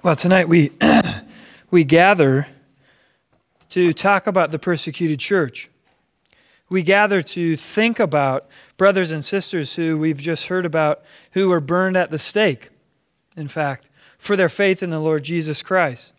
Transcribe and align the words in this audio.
Well, 0.00 0.16
tonight 0.16 0.48
we, 0.48 0.72
we 1.70 1.84
gather 1.84 2.48
to 3.68 3.92
talk 3.92 4.26
about 4.26 4.50
the 4.50 4.58
persecuted 4.58 5.20
church. 5.20 5.70
We 6.68 6.82
gather 6.82 7.22
to 7.22 7.56
think 7.56 8.00
about 8.00 8.48
brothers 8.76 9.10
and 9.10 9.24
sisters 9.24 9.76
who 9.76 9.98
we've 9.98 10.18
just 10.18 10.46
heard 10.46 10.66
about 10.66 11.02
who 11.32 11.50
were 11.50 11.60
burned 11.60 11.96
at 11.96 12.10
the 12.10 12.18
stake, 12.18 12.70
in 13.36 13.46
fact, 13.46 13.90
for 14.18 14.34
their 14.34 14.48
faith 14.48 14.82
in 14.82 14.90
the 14.90 14.98
Lord 14.98 15.22
Jesus 15.22 15.62
Christ. 15.62 16.12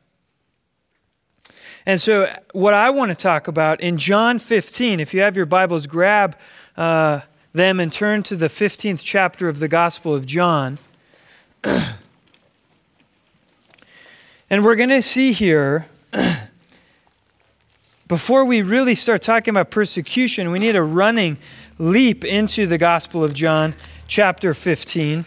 And 1.85 1.99
so, 1.99 2.33
what 2.53 2.73
I 2.73 2.89
want 2.89 3.09
to 3.09 3.15
talk 3.15 3.49
about 3.49 3.81
in 3.81 3.97
John 3.97 4.39
15, 4.39 5.01
if 5.01 5.13
you 5.13 5.19
have 5.21 5.35
your 5.35 5.45
Bibles, 5.45 5.87
grab 5.87 6.37
uh, 6.77 7.21
them 7.51 7.81
and 7.81 7.91
turn 7.91 8.23
to 8.23 8.37
the 8.37 8.47
15th 8.47 9.01
chapter 9.03 9.49
of 9.49 9.59
the 9.59 9.67
Gospel 9.67 10.15
of 10.15 10.25
John. 10.25 10.79
And 14.49 14.63
we're 14.63 14.75
going 14.75 14.89
to 14.89 15.01
see 15.01 15.31
here, 15.31 15.87
before 18.07 18.45
we 18.45 18.61
really 18.61 18.95
start 18.95 19.21
talking 19.21 19.51
about 19.51 19.71
persecution, 19.71 20.51
we 20.51 20.59
need 20.59 20.75
a 20.75 20.83
running 20.83 21.37
leap 21.77 22.23
into 22.23 22.67
the 22.67 22.77
Gospel 22.77 23.23
of 23.23 23.33
John, 23.33 23.73
chapter 24.07 24.53
15, 24.53 25.25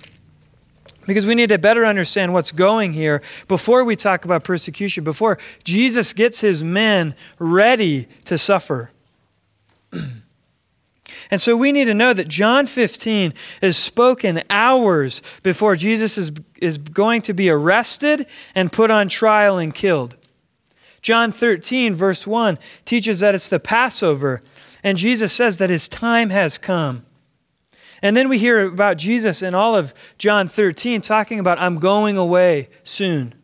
because 1.06 1.26
we 1.26 1.34
need 1.34 1.48
to 1.48 1.58
better 1.58 1.84
understand 1.84 2.32
what's 2.32 2.52
going 2.52 2.92
here 2.92 3.22
before 3.48 3.84
we 3.84 3.96
talk 3.96 4.24
about 4.24 4.44
persecution, 4.44 5.02
before 5.02 5.38
Jesus 5.64 6.12
gets 6.12 6.40
his 6.40 6.62
men 6.62 7.14
ready 7.38 8.06
to 8.24 8.38
suffer. 8.38 8.90
And 11.30 11.40
so 11.40 11.56
we 11.56 11.72
need 11.72 11.86
to 11.86 11.94
know 11.94 12.12
that 12.12 12.28
John 12.28 12.66
15 12.66 13.34
is 13.60 13.76
spoken 13.76 14.42
hours 14.48 15.22
before 15.42 15.76
Jesus 15.76 16.16
is, 16.16 16.32
is 16.60 16.78
going 16.78 17.22
to 17.22 17.34
be 17.34 17.50
arrested 17.50 18.26
and 18.54 18.72
put 18.72 18.90
on 18.90 19.08
trial 19.08 19.58
and 19.58 19.74
killed. 19.74 20.16
John 21.02 21.32
13, 21.32 21.94
verse 21.94 22.26
1, 22.26 22.58
teaches 22.84 23.20
that 23.20 23.34
it's 23.34 23.48
the 23.48 23.60
Passover, 23.60 24.42
and 24.82 24.98
Jesus 24.98 25.32
says 25.32 25.56
that 25.58 25.70
his 25.70 25.88
time 25.88 26.30
has 26.30 26.58
come. 26.58 27.06
And 28.02 28.16
then 28.16 28.28
we 28.28 28.38
hear 28.38 28.66
about 28.66 28.98
Jesus 28.98 29.42
in 29.42 29.54
all 29.54 29.74
of 29.74 29.94
John 30.18 30.48
13 30.48 31.00
talking 31.00 31.38
about, 31.38 31.58
I'm 31.58 31.78
going 31.78 32.16
away 32.16 32.68
soon. 32.84 33.34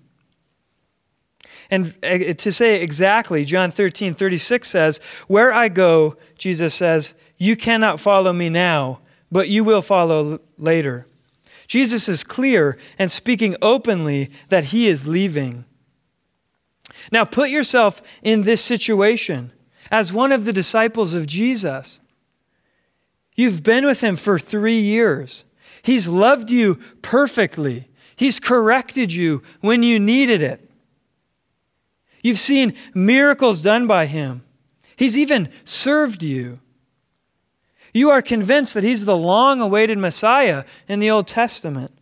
And 1.71 1.95
uh, 2.03 2.35
to 2.35 2.53
say 2.53 2.83
exactly, 2.83 3.45
John 3.45 3.71
13, 3.71 4.13
36 4.13 4.69
says, 4.69 5.01
Where 5.27 5.53
I 5.53 5.69
go, 5.69 6.17
Jesus 6.37 6.75
says, 6.75 7.15
you 7.43 7.57
cannot 7.57 7.99
follow 7.99 8.33
me 8.33 8.49
now, 8.49 9.01
but 9.33 9.49
you 9.49 9.65
will 9.65 9.83
follow 9.83 10.39
later. 10.59 11.09
Jesus 11.67 12.09
is 12.09 12.23
clear 12.23 12.79
and 13.01 13.11
speaking 13.11 13.57
openly 13.61 14.31
that 14.49 14.67
he 14.67 14.87
is 14.87 15.09
leaving. 15.09 15.65
Now, 17.11 17.25
put 17.25 17.51
yourself 17.51 18.01
in 18.23 18.43
this 18.43 18.63
situation 18.63 19.51
as 19.91 20.13
one 20.13 20.31
of 20.31 20.45
the 20.45 20.53
disciples 20.53 21.15
of 21.15 21.27
Jesus. 21.27 22.01
You've 23.35 23.65
been 23.65 23.87
with 23.87 24.03
him 24.03 24.15
for 24.15 24.39
three 24.39 24.79
years. 24.79 25.45
He's 25.83 26.07
loved 26.07 26.49
you 26.49 26.77
perfectly. 27.03 27.89
He's 28.15 28.39
corrected 28.39 29.13
you 29.13 29.43
when 29.61 29.83
you 29.83 29.99
needed 29.99 30.43
it. 30.43 30.71
You've 32.23 32.39
seen 32.39 32.77
miracles 32.95 33.61
done 33.61 33.89
by 33.89 34.07
him. 34.07 34.45
He's 34.95 35.19
even 35.19 35.49
served 35.65 36.23
you. 36.23 36.61
You 37.93 38.11
are 38.11 38.23
convinced 38.23 38.75
that 38.75 38.85
he's 38.85 39.05
the 39.05 39.17
long 39.17 39.61
awaited 39.61 39.99
Messiah 39.99 40.65
in 40.89 40.99
the 40.99 41.11
Old 41.11 41.27
Testament. 41.27 41.93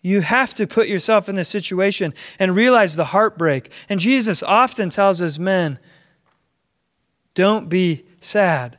You 0.00 0.20
have 0.20 0.54
to 0.54 0.68
put 0.68 0.86
yourself 0.86 1.28
in 1.28 1.34
this 1.34 1.48
situation 1.48 2.14
and 2.38 2.54
realize 2.54 2.94
the 2.94 3.06
heartbreak. 3.06 3.72
And 3.88 3.98
Jesus 3.98 4.40
often 4.40 4.88
tells 4.88 5.18
his 5.18 5.36
men, 5.36 5.80
don't 7.34 7.68
be 7.68 8.06
sad. 8.20 8.78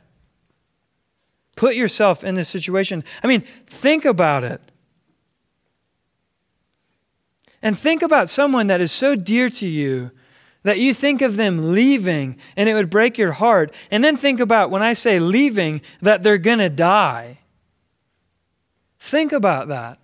Put 1.54 1.74
yourself 1.74 2.24
in 2.24 2.34
this 2.34 2.48
situation. 2.48 3.04
I 3.22 3.26
mean, 3.26 3.42
think 3.66 4.06
about 4.06 4.42
it. 4.42 4.62
And 7.60 7.78
think 7.78 8.02
about 8.02 8.30
someone 8.30 8.68
that 8.68 8.80
is 8.80 8.90
so 8.90 9.14
dear 9.14 9.50
to 9.50 9.66
you 9.66 10.12
that 10.62 10.78
you 10.78 10.92
think 10.92 11.22
of 11.22 11.36
them 11.36 11.72
leaving 11.72 12.36
and 12.56 12.68
it 12.68 12.74
would 12.74 12.90
break 12.90 13.18
your 13.18 13.32
heart. 13.32 13.72
And 13.90 14.02
then 14.02 14.16
think 14.16 14.40
about 14.40 14.70
when 14.70 14.82
I 14.82 14.92
say 14.92 15.18
leaving, 15.18 15.80
that 16.02 16.22
they're 16.22 16.38
going 16.38 16.58
to 16.58 16.68
die. 16.68 17.38
Think 18.98 19.32
about 19.32 19.68
that. 19.68 19.98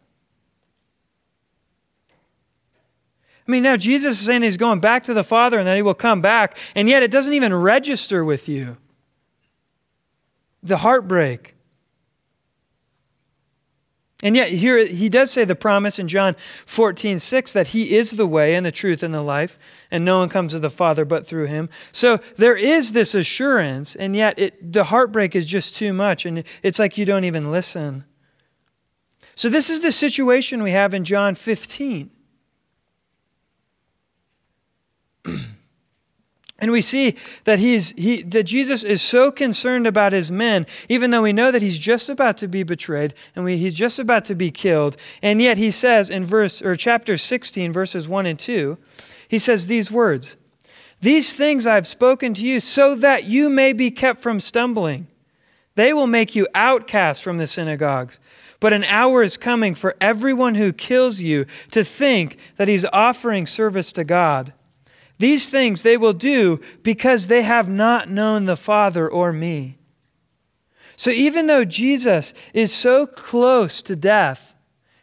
I 3.46 3.50
mean, 3.50 3.62
now 3.62 3.76
Jesus 3.76 4.18
is 4.20 4.26
saying 4.26 4.42
he's 4.42 4.56
going 4.56 4.80
back 4.80 5.04
to 5.04 5.14
the 5.14 5.24
Father 5.24 5.58
and 5.58 5.66
that 5.66 5.76
he 5.76 5.82
will 5.82 5.92
come 5.92 6.22
back, 6.22 6.56
and 6.74 6.88
yet 6.88 7.02
it 7.02 7.10
doesn't 7.10 7.34
even 7.34 7.54
register 7.54 8.24
with 8.24 8.48
you. 8.48 8.78
The 10.62 10.78
heartbreak. 10.78 11.53
And 14.24 14.34
yet, 14.34 14.48
here 14.48 14.86
he 14.86 15.10
does 15.10 15.30
say 15.30 15.44
the 15.44 15.54
promise 15.54 15.98
in 15.98 16.08
John 16.08 16.34
14, 16.64 17.18
6 17.18 17.52
that 17.52 17.68
he 17.68 17.94
is 17.94 18.12
the 18.12 18.26
way 18.26 18.54
and 18.54 18.64
the 18.64 18.72
truth 18.72 19.02
and 19.02 19.12
the 19.12 19.20
life, 19.20 19.58
and 19.90 20.02
no 20.02 20.18
one 20.18 20.30
comes 20.30 20.52
to 20.52 20.58
the 20.58 20.70
Father 20.70 21.04
but 21.04 21.26
through 21.26 21.44
him. 21.46 21.68
So 21.92 22.18
there 22.38 22.56
is 22.56 22.94
this 22.94 23.14
assurance, 23.14 23.94
and 23.94 24.16
yet 24.16 24.38
it, 24.38 24.72
the 24.72 24.84
heartbreak 24.84 25.36
is 25.36 25.44
just 25.44 25.76
too 25.76 25.92
much, 25.92 26.24
and 26.24 26.42
it's 26.62 26.78
like 26.78 26.96
you 26.96 27.04
don't 27.04 27.24
even 27.24 27.52
listen. 27.52 28.06
So, 29.34 29.50
this 29.50 29.68
is 29.68 29.82
the 29.82 29.92
situation 29.92 30.62
we 30.62 30.70
have 30.70 30.94
in 30.94 31.04
John 31.04 31.34
15. 31.34 32.10
And 36.64 36.72
we 36.72 36.80
see 36.80 37.16
that, 37.44 37.58
he's, 37.58 37.90
he, 37.90 38.22
that 38.22 38.44
Jesus 38.44 38.84
is 38.84 39.02
so 39.02 39.30
concerned 39.30 39.86
about 39.86 40.14
his 40.14 40.32
men, 40.32 40.66
even 40.88 41.10
though 41.10 41.20
we 41.20 41.34
know 41.34 41.50
that 41.50 41.60
he's 41.60 41.78
just 41.78 42.08
about 42.08 42.38
to 42.38 42.48
be 42.48 42.62
betrayed 42.62 43.12
and 43.36 43.44
we, 43.44 43.58
he's 43.58 43.74
just 43.74 43.98
about 43.98 44.24
to 44.24 44.34
be 44.34 44.50
killed. 44.50 44.96
And 45.20 45.42
yet 45.42 45.58
he 45.58 45.70
says 45.70 46.08
in 46.08 46.24
verse 46.24 46.62
or 46.62 46.74
chapter 46.74 47.18
16, 47.18 47.70
verses 47.70 48.08
1 48.08 48.24
and 48.24 48.38
2, 48.38 48.78
he 49.28 49.38
says 49.38 49.66
these 49.66 49.90
words 49.90 50.38
These 51.02 51.36
things 51.36 51.66
I've 51.66 51.86
spoken 51.86 52.32
to 52.32 52.46
you 52.46 52.60
so 52.60 52.94
that 52.94 53.24
you 53.24 53.50
may 53.50 53.74
be 53.74 53.90
kept 53.90 54.20
from 54.20 54.40
stumbling. 54.40 55.06
They 55.74 55.92
will 55.92 56.06
make 56.06 56.34
you 56.34 56.48
outcasts 56.54 57.22
from 57.22 57.36
the 57.36 57.46
synagogues. 57.46 58.18
But 58.58 58.72
an 58.72 58.84
hour 58.84 59.22
is 59.22 59.36
coming 59.36 59.74
for 59.74 59.96
everyone 60.00 60.54
who 60.54 60.72
kills 60.72 61.20
you 61.20 61.44
to 61.72 61.84
think 61.84 62.38
that 62.56 62.68
he's 62.68 62.86
offering 62.86 63.44
service 63.44 63.92
to 63.92 64.04
God. 64.04 64.54
These 65.18 65.50
things 65.50 65.82
they 65.82 65.96
will 65.96 66.12
do 66.12 66.60
because 66.82 67.28
they 67.28 67.42
have 67.42 67.68
not 67.68 68.10
known 68.10 68.46
the 68.46 68.56
Father 68.56 69.08
or 69.08 69.32
me. 69.32 69.78
So 70.96 71.10
even 71.10 71.46
though 71.46 71.64
Jesus 71.64 72.34
is 72.52 72.72
so 72.72 73.06
close 73.06 73.82
to 73.82 73.96
death, 73.96 74.54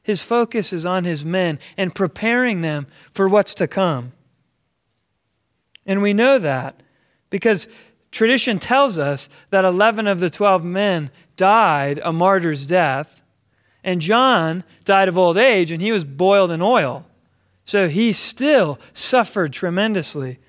his 0.03 0.21
focus 0.21 0.73
is 0.73 0.85
on 0.85 1.03
his 1.03 1.23
men 1.23 1.59
and 1.77 1.93
preparing 1.93 2.61
them 2.61 2.87
for 3.11 3.29
what's 3.29 3.53
to 3.55 3.67
come. 3.67 4.13
And 5.85 6.01
we 6.01 6.13
know 6.13 6.39
that 6.39 6.81
because 7.29 7.67
tradition 8.11 8.59
tells 8.59 8.97
us 8.97 9.29
that 9.49 9.65
11 9.65 10.07
of 10.07 10.19
the 10.19 10.29
12 10.29 10.63
men 10.63 11.11
died 11.37 11.99
a 12.03 12.13
martyr's 12.13 12.67
death, 12.67 13.21
and 13.83 14.01
John 14.01 14.63
died 14.83 15.07
of 15.07 15.17
old 15.17 15.37
age 15.37 15.71
and 15.71 15.81
he 15.81 15.91
was 15.91 16.03
boiled 16.03 16.51
in 16.51 16.61
oil. 16.61 17.05
So 17.65 17.87
he 17.87 18.11
still 18.13 18.79
suffered 18.93 19.53
tremendously. 19.53 20.39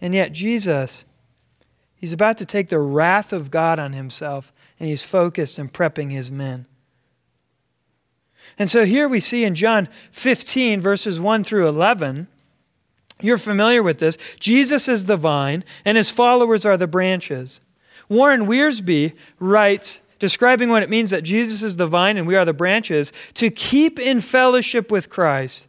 And 0.00 0.14
yet, 0.14 0.32
Jesus, 0.32 1.04
he's 1.96 2.12
about 2.12 2.38
to 2.38 2.46
take 2.46 2.68
the 2.68 2.78
wrath 2.78 3.32
of 3.32 3.50
God 3.50 3.78
on 3.78 3.92
himself, 3.92 4.52
and 4.78 4.88
he's 4.88 5.02
focused 5.02 5.58
and 5.58 5.72
prepping 5.72 6.10
his 6.10 6.30
men. 6.30 6.66
And 8.58 8.70
so 8.70 8.84
here 8.84 9.08
we 9.08 9.20
see 9.20 9.44
in 9.44 9.54
John 9.54 9.88
15, 10.12 10.80
verses 10.80 11.20
1 11.20 11.44
through 11.44 11.68
11, 11.68 12.28
you're 13.22 13.38
familiar 13.38 13.82
with 13.82 13.98
this. 13.98 14.18
Jesus 14.38 14.88
is 14.88 15.06
the 15.06 15.16
vine, 15.16 15.64
and 15.84 15.96
his 15.96 16.10
followers 16.10 16.64
are 16.64 16.76
the 16.76 16.86
branches. 16.86 17.60
Warren 18.08 18.46
Wiersbe 18.46 19.14
writes 19.38 20.00
describing 20.18 20.68
what 20.68 20.82
it 20.82 20.90
means 20.90 21.10
that 21.10 21.22
Jesus 21.22 21.62
is 21.62 21.76
the 21.76 21.86
vine 21.86 22.16
and 22.16 22.26
we 22.26 22.36
are 22.36 22.44
the 22.44 22.52
branches, 22.52 23.12
to 23.34 23.50
keep 23.50 23.98
in 23.98 24.20
fellowship 24.20 24.90
with 24.90 25.10
Christ 25.10 25.68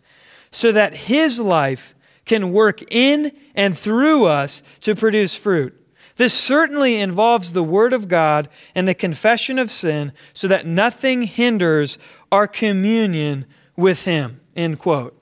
so 0.52 0.72
that 0.72 0.96
his 0.96 1.40
life 1.40 1.94
can 2.26 2.52
work 2.52 2.84
in 2.92 3.32
and 3.56 3.78
through 3.78 4.26
us 4.26 4.64
to 4.82 4.96
produce 4.96 5.36
fruit. 5.36 5.74
This 6.18 6.34
certainly 6.34 7.00
involves 7.00 7.54
the 7.54 7.64
Word 7.64 7.94
of 7.94 8.08
God 8.08 8.50
and 8.74 8.88
the 8.88 8.96
confession 8.96 9.60
of 9.60 9.72
sin 9.72 10.12
so 10.34 10.48
that 10.48 10.66
nothing 10.66 11.24
hinders 11.24 11.98
our 12.32 12.48
communion 12.48 13.46
with 13.76 14.04
Him. 14.04 14.42
End 14.56 14.80
quote. 14.80 15.14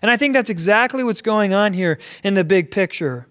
And 0.00 0.10
I 0.10 0.16
think 0.16 0.32
that's 0.32 0.50
exactly 0.50 1.04
what's 1.04 1.22
going 1.22 1.52
on 1.52 1.74
here 1.74 1.98
in 2.24 2.34
the 2.34 2.44
big 2.44 2.70
picture. 2.70 3.28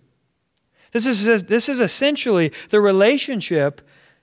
This 0.92 1.06
is, 1.06 1.44
this 1.46 1.68
is 1.68 1.80
essentially 1.80 2.52
the 2.70 2.80
relationship 2.80 3.82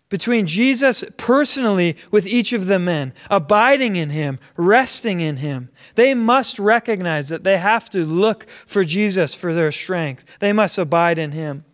between 0.08 0.46
Jesus 0.46 1.05
personally 1.16 1.96
with 2.10 2.26
each 2.26 2.52
of 2.52 2.66
the 2.66 2.78
men, 2.78 3.12
abiding 3.28 3.96
in 3.96 4.10
him, 4.10 4.38
resting 4.56 5.20
in 5.20 5.37
him. 5.38 5.69
They 5.96 6.14
must 6.14 6.58
recognize 6.58 7.28
that 7.28 7.44
they 7.44 7.58
have 7.58 7.90
to 7.90 8.05
look 8.05 8.46
for 8.66 8.84
Jesus 8.84 9.34
for 9.34 9.52
their 9.52 9.72
strength. 9.72 10.25
They 10.38 10.52
must 10.52 10.78
abide 10.78 11.19
in 11.19 11.32
him. 11.32 11.64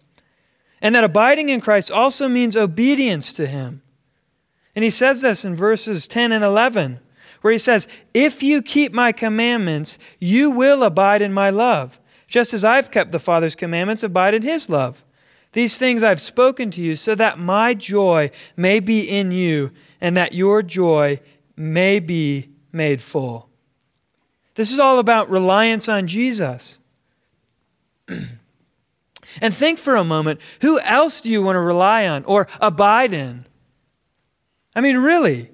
And 0.82 0.94
that 0.94 1.04
abiding 1.04 1.48
in 1.48 1.60
Christ 1.60 1.90
also 1.90 2.28
means 2.28 2.56
obedience 2.56 3.32
to 3.34 3.46
him. 3.46 3.82
And 4.74 4.82
he 4.82 4.90
says 4.90 5.20
this 5.20 5.44
in 5.44 5.54
verses 5.54 6.08
10 6.08 6.32
and 6.32 6.44
11, 6.44 6.98
where 7.40 7.52
he 7.52 7.58
says, 7.58 7.86
If 8.12 8.42
you 8.42 8.60
keep 8.60 8.92
my 8.92 9.12
commandments, 9.12 9.98
you 10.18 10.50
will 10.50 10.82
abide 10.82 11.22
in 11.22 11.32
my 11.32 11.50
love, 11.50 12.00
just 12.26 12.52
as 12.52 12.64
I've 12.64 12.90
kept 12.90 13.12
the 13.12 13.20
Father's 13.20 13.54
commandments, 13.54 14.02
abide 14.02 14.34
in 14.34 14.42
his 14.42 14.68
love. 14.68 15.04
These 15.54 15.76
things 15.76 16.02
I've 16.02 16.20
spoken 16.20 16.72
to 16.72 16.82
you 16.82 16.96
so 16.96 17.14
that 17.14 17.38
my 17.38 17.74
joy 17.74 18.32
may 18.56 18.80
be 18.80 19.08
in 19.08 19.30
you 19.30 19.70
and 20.00 20.16
that 20.16 20.34
your 20.34 20.62
joy 20.62 21.20
may 21.56 22.00
be 22.00 22.50
made 22.72 23.00
full. 23.00 23.48
This 24.56 24.72
is 24.72 24.80
all 24.80 24.98
about 24.98 25.30
reliance 25.30 25.88
on 25.88 26.08
Jesus. 26.08 26.78
and 28.08 29.54
think 29.54 29.78
for 29.78 29.94
a 29.94 30.04
moment 30.04 30.40
who 30.60 30.80
else 30.80 31.20
do 31.20 31.30
you 31.30 31.40
want 31.40 31.54
to 31.54 31.60
rely 31.60 32.08
on 32.08 32.24
or 32.24 32.48
abide 32.60 33.14
in? 33.14 33.46
I 34.74 34.80
mean, 34.80 34.98
really? 34.98 35.52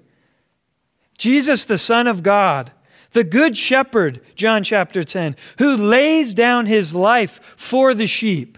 Jesus, 1.19 1.67
the 1.67 1.77
Son 1.77 2.07
of 2.07 2.23
God, 2.23 2.73
the 3.13 3.23
Good 3.23 3.55
Shepherd, 3.55 4.23
John 4.35 4.65
chapter 4.65 5.05
10, 5.05 5.37
who 5.59 5.77
lays 5.77 6.33
down 6.33 6.65
his 6.65 6.95
life 6.95 7.39
for 7.55 7.93
the 7.93 8.07
sheep. 8.07 8.57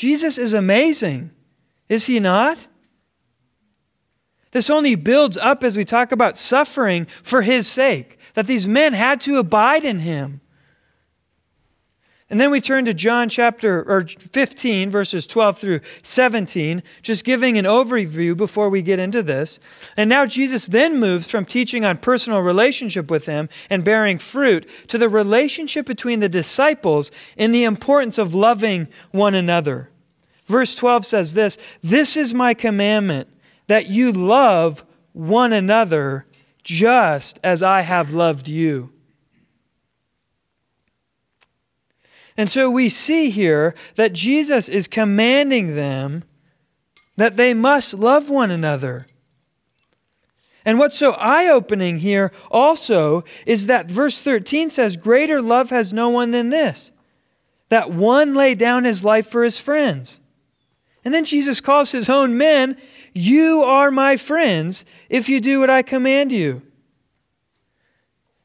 Jesus 0.00 0.38
is 0.38 0.54
amazing, 0.54 1.30
is 1.86 2.06
he 2.06 2.20
not? 2.20 2.68
This 4.50 4.70
only 4.70 4.94
builds 4.94 5.36
up 5.36 5.62
as 5.62 5.76
we 5.76 5.84
talk 5.84 6.10
about 6.10 6.38
suffering 6.38 7.06
for 7.22 7.42
his 7.42 7.66
sake, 7.66 8.18
that 8.32 8.46
these 8.46 8.66
men 8.66 8.94
had 8.94 9.20
to 9.20 9.36
abide 9.36 9.84
in 9.84 9.98
him. 9.98 10.40
And 12.30 12.40
then 12.40 12.52
we 12.52 12.60
turn 12.60 12.84
to 12.84 12.94
John 12.94 13.28
chapter 13.28 13.82
or 13.82 14.06
15 14.06 14.88
verses 14.88 15.26
12 15.26 15.58
through 15.58 15.80
17, 16.02 16.80
just 17.02 17.24
giving 17.24 17.58
an 17.58 17.64
overview 17.64 18.36
before 18.36 18.70
we 18.70 18.82
get 18.82 19.00
into 19.00 19.20
this. 19.20 19.58
And 19.96 20.08
now 20.08 20.26
Jesus 20.26 20.66
then 20.66 21.00
moves 21.00 21.28
from 21.28 21.44
teaching 21.44 21.84
on 21.84 21.98
personal 21.98 22.38
relationship 22.38 23.10
with 23.10 23.26
him 23.26 23.48
and 23.68 23.84
bearing 23.84 24.18
fruit 24.18 24.68
to 24.86 24.96
the 24.96 25.08
relationship 25.08 25.86
between 25.86 26.20
the 26.20 26.28
disciples 26.28 27.10
and 27.36 27.52
the 27.52 27.64
importance 27.64 28.16
of 28.16 28.32
loving 28.32 28.86
one 29.10 29.34
another. 29.34 29.90
Verse 30.44 30.76
12 30.76 31.04
says 31.04 31.34
this 31.34 31.58
This 31.82 32.16
is 32.16 32.32
my 32.32 32.54
commandment, 32.54 33.28
that 33.66 33.90
you 33.90 34.12
love 34.12 34.84
one 35.12 35.52
another 35.52 36.26
just 36.62 37.40
as 37.42 37.60
I 37.60 37.80
have 37.80 38.12
loved 38.12 38.46
you. 38.46 38.92
And 42.40 42.48
so 42.48 42.70
we 42.70 42.88
see 42.88 43.28
here 43.28 43.74
that 43.96 44.14
Jesus 44.14 44.66
is 44.66 44.88
commanding 44.88 45.76
them 45.76 46.24
that 47.18 47.36
they 47.36 47.52
must 47.52 47.92
love 47.92 48.30
one 48.30 48.50
another. 48.50 49.06
And 50.64 50.78
what's 50.78 50.96
so 50.96 51.12
eye 51.18 51.48
opening 51.48 51.98
here 51.98 52.32
also 52.50 53.24
is 53.44 53.66
that 53.66 53.90
verse 53.90 54.22
13 54.22 54.70
says, 54.70 54.96
Greater 54.96 55.42
love 55.42 55.68
has 55.68 55.92
no 55.92 56.08
one 56.08 56.30
than 56.30 56.48
this, 56.48 56.92
that 57.68 57.92
one 57.92 58.34
lay 58.34 58.54
down 58.54 58.84
his 58.84 59.04
life 59.04 59.26
for 59.26 59.44
his 59.44 59.58
friends. 59.58 60.18
And 61.04 61.12
then 61.12 61.26
Jesus 61.26 61.60
calls 61.60 61.92
his 61.92 62.08
own 62.08 62.38
men, 62.38 62.78
You 63.12 63.60
are 63.64 63.90
my 63.90 64.16
friends 64.16 64.86
if 65.10 65.28
you 65.28 65.42
do 65.42 65.60
what 65.60 65.68
I 65.68 65.82
command 65.82 66.32
you. 66.32 66.62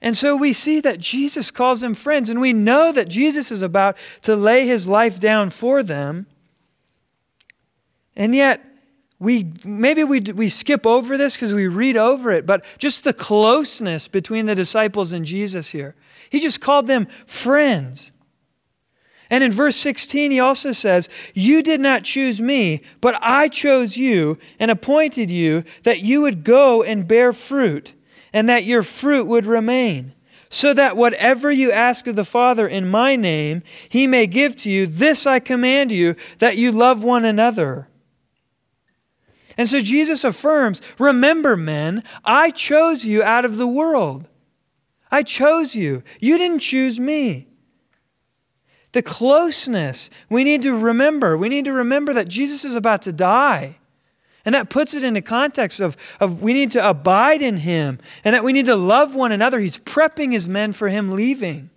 And 0.05 0.15
so 0.15 0.35
we 0.35 0.53
see 0.53 0.81
that 0.81 0.99
Jesus 0.99 1.49
calls 1.49 1.81
them 1.81 1.95
friends, 1.95 2.29
and 2.29 2.39
we 2.39 2.53
know 2.53 2.91
that 2.91 3.09
Jesus 3.09 3.51
is 3.51 3.63
about 3.63 3.97
to 4.21 4.35
lay 4.35 4.67
his 4.67 4.87
life 4.87 5.19
down 5.19 5.49
for 5.49 5.81
them. 5.81 6.27
And 8.15 8.35
yet, 8.35 8.63
we 9.17 9.51
maybe 9.63 10.03
we, 10.03 10.19
we 10.19 10.47
skip 10.47 10.85
over 10.85 11.17
this 11.17 11.33
because 11.33 11.55
we 11.55 11.65
read 11.65 11.97
over 11.97 12.31
it, 12.31 12.45
but 12.45 12.63
just 12.77 13.03
the 13.03 13.13
closeness 13.13 14.07
between 14.07 14.45
the 14.45 14.53
disciples 14.53 15.11
and 15.11 15.25
Jesus 15.25 15.69
here. 15.69 15.95
He 16.29 16.39
just 16.39 16.61
called 16.61 16.85
them 16.85 17.07
friends. 17.25 18.11
And 19.31 19.43
in 19.43 19.51
verse 19.51 19.75
16, 19.75 20.29
he 20.29 20.39
also 20.39 20.71
says, 20.71 21.09
You 21.33 21.63
did 21.63 21.81
not 21.81 22.03
choose 22.03 22.39
me, 22.39 22.83
but 23.01 23.17
I 23.23 23.47
chose 23.47 23.97
you 23.97 24.37
and 24.59 24.69
appointed 24.69 25.31
you 25.31 25.63
that 25.81 26.01
you 26.01 26.21
would 26.21 26.43
go 26.43 26.83
and 26.83 27.07
bear 27.07 27.33
fruit, 27.33 27.93
and 28.35 28.49
that 28.49 28.65
your 28.65 28.83
fruit 28.83 29.25
would 29.25 29.45
remain, 29.45 30.13
so 30.49 30.73
that 30.73 30.97
whatever 30.97 31.49
you 31.49 31.71
ask 31.71 32.05
of 32.05 32.17
the 32.17 32.25
Father 32.25 32.67
in 32.67 32.85
my 32.85 33.15
name, 33.15 33.63
he 33.87 34.07
may 34.07 34.27
give 34.27 34.57
to 34.57 34.69
you. 34.69 34.85
This 34.85 35.25
I 35.25 35.39
command 35.39 35.89
you, 35.89 36.17
that 36.39 36.57
you 36.57 36.73
love 36.73 37.01
one 37.01 37.23
another. 37.23 37.87
And 39.57 39.69
so 39.69 39.79
Jesus 39.79 40.25
affirms 40.25 40.81
Remember, 40.99 41.55
men, 41.55 42.03
I 42.25 42.51
chose 42.51 43.05
you 43.05 43.23
out 43.23 43.45
of 43.45 43.55
the 43.55 43.67
world. 43.67 44.27
I 45.09 45.23
chose 45.23 45.73
you. 45.73 46.03
You 46.19 46.37
didn't 46.37 46.59
choose 46.59 46.99
me 46.99 47.47
the 48.91 49.01
closeness. 49.01 50.09
We 50.29 50.43
need 50.43 50.61
to 50.63 50.77
remember. 50.77 51.37
We 51.37 51.47
need 51.49 51.65
to 51.65 51.73
remember 51.73 52.13
that 52.13 52.27
Jesus 52.27 52.65
is 52.65 52.75
about 52.75 53.01
to 53.03 53.13
die. 53.13 53.77
And 54.45 54.53
that 54.53 54.69
puts 54.69 54.93
it 54.93 55.03
into 55.03 55.21
context 55.21 55.79
of, 55.79 55.97
of 56.19 56.41
we 56.41 56.53
need 56.53 56.71
to 56.71 56.87
abide 56.89 57.41
in 57.41 57.57
him 57.57 57.99
and 58.23 58.33
that 58.35 58.43
we 58.43 58.53
need 58.53 58.67
to 58.67 58.75
love 58.75 59.15
one 59.15 59.31
another. 59.31 59.59
He's 59.59 59.79
prepping 59.79 60.31
his 60.31 60.47
men 60.47 60.71
for 60.71 60.87
him 60.87 61.11
leaving. 61.11 61.71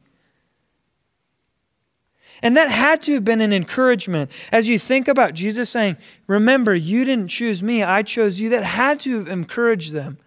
And 2.43 2.57
that 2.57 2.71
had 2.71 3.03
to 3.03 3.15
have 3.15 3.25
been 3.25 3.41
an 3.41 3.53
encouragement 3.53 4.31
as 4.53 4.69
you 4.69 4.79
think 4.79 5.09
about 5.09 5.35
Jesus 5.35 5.71
saying, 5.71 5.97
Remember, 6.29 6.75
you 6.75 7.05
didn't 7.05 7.29
choose 7.29 7.63
me, 7.63 7.83
I 7.83 8.03
chose 8.03 8.39
you. 8.39 8.51
That 8.51 8.63
had 8.63 9.01
to 9.01 9.19
have 9.19 9.29
encouraged 9.29 9.93
them 9.93 10.19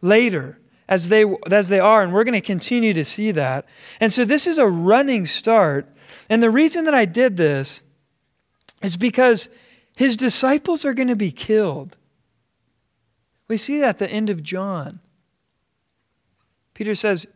later 0.00 0.58
as 0.88 1.10
they, 1.10 1.24
as 1.50 1.68
they 1.68 1.78
are. 1.78 2.02
And 2.02 2.12
we're 2.12 2.24
going 2.24 2.32
to 2.32 2.40
continue 2.40 2.92
to 2.94 3.04
see 3.04 3.30
that. 3.32 3.66
And 4.00 4.12
so 4.12 4.24
this 4.24 4.46
is 4.48 4.58
a 4.58 4.66
running 4.66 5.26
start 5.26 5.86
and 6.28 6.42
the 6.42 6.50
reason 6.50 6.84
that 6.84 6.94
I 6.94 7.04
did 7.04 7.36
this 7.36 7.82
is 8.82 8.96
because 8.96 9.48
his 9.98 10.16
disciples 10.16 10.84
are 10.84 10.94
going 10.94 11.08
to 11.08 11.16
be 11.16 11.32
killed. 11.32 11.96
We 13.48 13.56
see 13.56 13.80
that 13.80 13.88
at 13.88 13.98
the 13.98 14.08
end 14.08 14.30
of 14.30 14.44
John. 14.44 15.00
Peter 16.72 16.94
says, 16.94 17.26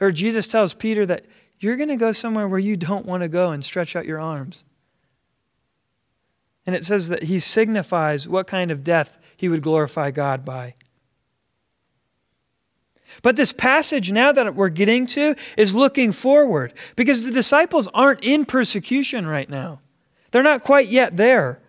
or 0.00 0.10
Jesus 0.10 0.48
tells 0.48 0.72
Peter 0.72 1.04
that 1.04 1.26
you're 1.60 1.76
going 1.76 1.90
to 1.90 1.96
go 1.98 2.12
somewhere 2.12 2.48
where 2.48 2.58
you 2.58 2.74
don't 2.74 3.04
want 3.04 3.22
to 3.22 3.28
go 3.28 3.50
and 3.50 3.62
stretch 3.62 3.94
out 3.94 4.06
your 4.06 4.18
arms. 4.18 4.64
And 6.64 6.74
it 6.74 6.86
says 6.86 7.10
that 7.10 7.24
he 7.24 7.38
signifies 7.38 8.26
what 8.26 8.46
kind 8.46 8.70
of 8.70 8.82
death 8.82 9.18
he 9.36 9.50
would 9.50 9.60
glorify 9.60 10.10
God 10.10 10.42
by. 10.42 10.72
But 13.20 13.36
this 13.36 13.52
passage 13.52 14.10
now 14.10 14.32
that 14.32 14.54
we're 14.54 14.70
getting 14.70 15.04
to 15.08 15.34
is 15.58 15.74
looking 15.74 16.12
forward 16.12 16.72
because 16.96 17.26
the 17.26 17.30
disciples 17.30 17.88
aren't 17.92 18.24
in 18.24 18.46
persecution 18.46 19.26
right 19.26 19.50
now. 19.50 19.80
They're 20.30 20.42
not 20.42 20.62
quite 20.62 20.88
yet 20.88 21.18
there. 21.18 21.60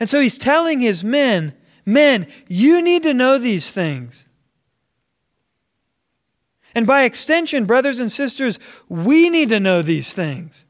And 0.00 0.08
so 0.08 0.18
he's 0.18 0.38
telling 0.38 0.80
his 0.80 1.04
men, 1.04 1.54
men, 1.84 2.26
you 2.48 2.82
need 2.82 3.02
to 3.02 3.14
know 3.14 3.36
these 3.36 3.70
things. 3.70 4.26
And 6.74 6.86
by 6.86 7.02
extension, 7.02 7.66
brothers 7.66 8.00
and 8.00 8.10
sisters, 8.10 8.58
we 8.88 9.28
need 9.28 9.50
to 9.50 9.60
know 9.60 9.82
these 9.82 10.12
things. 10.12 10.64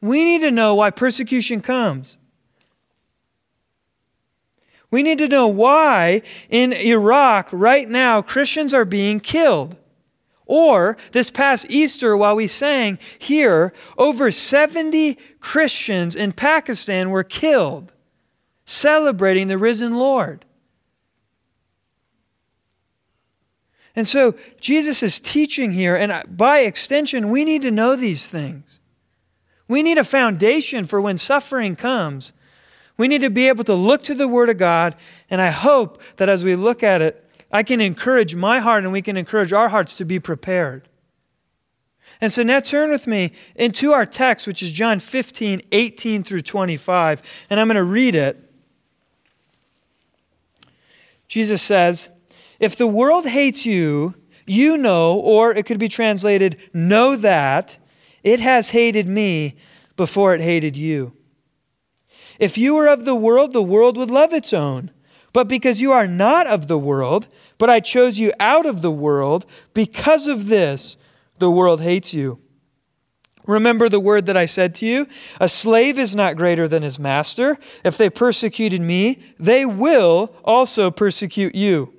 We 0.00 0.24
need 0.24 0.40
to 0.40 0.50
know 0.50 0.74
why 0.76 0.90
persecution 0.90 1.60
comes. 1.60 2.16
We 4.90 5.02
need 5.02 5.18
to 5.18 5.28
know 5.28 5.48
why 5.48 6.22
in 6.48 6.72
Iraq 6.72 7.48
right 7.52 7.88
now 7.88 8.22
Christians 8.22 8.72
are 8.72 8.84
being 8.84 9.20
killed. 9.20 9.76
Or 10.46 10.96
this 11.12 11.30
past 11.30 11.66
Easter, 11.68 12.16
while 12.16 12.36
we 12.36 12.46
sang 12.46 12.98
here, 13.18 13.72
over 13.98 14.30
70 14.30 15.18
Christians 15.40 16.14
in 16.14 16.32
Pakistan 16.32 17.10
were 17.10 17.24
killed 17.24 17.92
celebrating 18.64 19.48
the 19.48 19.58
risen 19.58 19.96
Lord. 19.96 20.44
And 23.94 24.06
so 24.06 24.34
Jesus 24.60 25.02
is 25.02 25.20
teaching 25.20 25.72
here, 25.72 25.96
and 25.96 26.36
by 26.36 26.60
extension, 26.60 27.30
we 27.30 27.44
need 27.44 27.62
to 27.62 27.70
know 27.70 27.96
these 27.96 28.26
things. 28.26 28.80
We 29.68 29.82
need 29.82 29.98
a 29.98 30.04
foundation 30.04 30.84
for 30.84 31.00
when 31.00 31.16
suffering 31.16 31.76
comes 31.76 32.32
we 32.96 33.08
need 33.08 33.20
to 33.20 33.30
be 33.30 33.48
able 33.48 33.64
to 33.64 33.74
look 33.74 34.02
to 34.04 34.14
the 34.14 34.28
Word 34.28 34.48
of 34.48 34.58
God, 34.58 34.96
and 35.28 35.40
I 35.40 35.50
hope 35.50 36.00
that 36.16 36.28
as 36.28 36.44
we 36.44 36.56
look 36.56 36.82
at 36.82 37.02
it, 37.02 37.25
I 37.56 37.62
can 37.62 37.80
encourage 37.80 38.34
my 38.34 38.60
heart 38.60 38.84
and 38.84 38.92
we 38.92 39.00
can 39.00 39.16
encourage 39.16 39.50
our 39.50 39.70
hearts 39.70 39.96
to 39.96 40.04
be 40.04 40.20
prepared. 40.20 40.90
And 42.20 42.30
so 42.30 42.42
now 42.42 42.60
turn 42.60 42.90
with 42.90 43.06
me 43.06 43.32
into 43.54 43.92
our 43.92 44.04
text, 44.04 44.46
which 44.46 44.62
is 44.62 44.70
John 44.70 45.00
15, 45.00 45.62
18 45.72 46.22
through 46.22 46.42
25, 46.42 47.22
and 47.48 47.58
I'm 47.58 47.66
going 47.66 47.76
to 47.76 47.82
read 47.82 48.14
it. 48.14 48.52
Jesus 51.28 51.62
says, 51.62 52.10
If 52.60 52.76
the 52.76 52.86
world 52.86 53.24
hates 53.24 53.64
you, 53.64 54.14
you 54.46 54.76
know, 54.76 55.18
or 55.18 55.50
it 55.54 55.64
could 55.64 55.78
be 55.78 55.88
translated, 55.88 56.58
know 56.74 57.16
that 57.16 57.78
it 58.22 58.40
has 58.40 58.68
hated 58.68 59.08
me 59.08 59.56
before 59.96 60.34
it 60.34 60.42
hated 60.42 60.76
you. 60.76 61.16
If 62.38 62.58
you 62.58 62.74
were 62.74 62.86
of 62.86 63.06
the 63.06 63.14
world, 63.14 63.54
the 63.54 63.62
world 63.62 63.96
would 63.96 64.10
love 64.10 64.34
its 64.34 64.52
own. 64.52 64.90
But 65.36 65.48
because 65.48 65.82
you 65.82 65.92
are 65.92 66.06
not 66.06 66.46
of 66.46 66.66
the 66.66 66.78
world, 66.78 67.28
but 67.58 67.68
I 67.68 67.78
chose 67.78 68.18
you 68.18 68.32
out 68.40 68.64
of 68.64 68.80
the 68.80 68.90
world, 68.90 69.44
because 69.74 70.26
of 70.28 70.48
this, 70.48 70.96
the 71.40 71.50
world 71.50 71.82
hates 71.82 72.14
you. 72.14 72.38
Remember 73.44 73.90
the 73.90 74.00
word 74.00 74.24
that 74.24 74.36
I 74.38 74.46
said 74.46 74.74
to 74.76 74.86
you? 74.86 75.06
A 75.38 75.46
slave 75.46 75.98
is 75.98 76.16
not 76.16 76.38
greater 76.38 76.66
than 76.66 76.82
his 76.82 76.98
master. 76.98 77.58
If 77.84 77.98
they 77.98 78.08
persecuted 78.08 78.80
me, 78.80 79.22
they 79.38 79.66
will 79.66 80.34
also 80.42 80.90
persecute 80.90 81.54
you. 81.54 81.92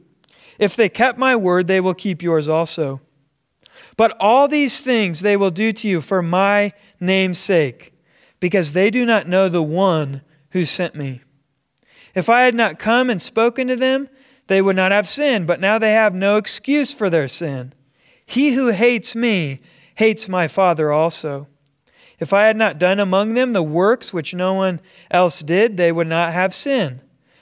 If 0.57 0.75
they 0.75 0.89
kept 0.89 1.19
my 1.19 1.35
word, 1.35 1.67
they 1.67 1.79
will 1.79 1.93
keep 1.93 2.23
yours 2.23 2.47
also. 2.47 3.01
But 3.97 4.17
all 4.19 4.47
these 4.47 4.81
things 4.81 5.19
they 5.19 5.37
will 5.37 5.51
do 5.51 5.71
to 5.73 5.87
you 5.87 6.01
for 6.01 6.23
my 6.23 6.73
name's 6.99 7.37
sake, 7.37 7.93
because 8.39 8.73
they 8.73 8.89
do 8.89 9.05
not 9.05 9.27
know 9.27 9.47
the 9.47 9.61
one 9.61 10.23
who 10.53 10.65
sent 10.65 10.95
me. 10.95 11.21
If 12.17 12.29
I 12.29 12.45
had 12.45 12.55
not 12.55 12.79
come 12.79 13.11
and 13.11 13.21
spoken 13.21 13.67
to 13.67 13.75
them, 13.75 14.09
they 14.47 14.59
would 14.59 14.75
not 14.75 14.91
have 14.91 15.07
sinned, 15.07 15.45
but 15.45 15.59
now 15.61 15.77
they 15.77 15.91
have 15.91 16.15
no 16.15 16.37
excuse 16.37 16.91
for 16.91 17.11
their 17.11 17.27
sin. 17.27 17.73
He 18.25 18.53
who 18.53 18.69
hates 18.69 19.13
me 19.13 19.59
hates 19.93 20.27
my 20.27 20.47
Father 20.47 20.91
also. 20.91 21.45
If 22.19 22.33
I 22.33 22.45
had 22.45 22.57
not 22.57 22.79
done 22.79 22.99
among 22.99 23.35
them 23.35 23.53
the 23.53 23.61
works 23.61 24.15
which 24.15 24.33
no 24.33 24.55
one 24.55 24.79
else 25.11 25.41
did, 25.41 25.77
they 25.77 25.91
would 25.91 26.07
not 26.07 26.33
have 26.33 26.55
sin. 26.55 27.01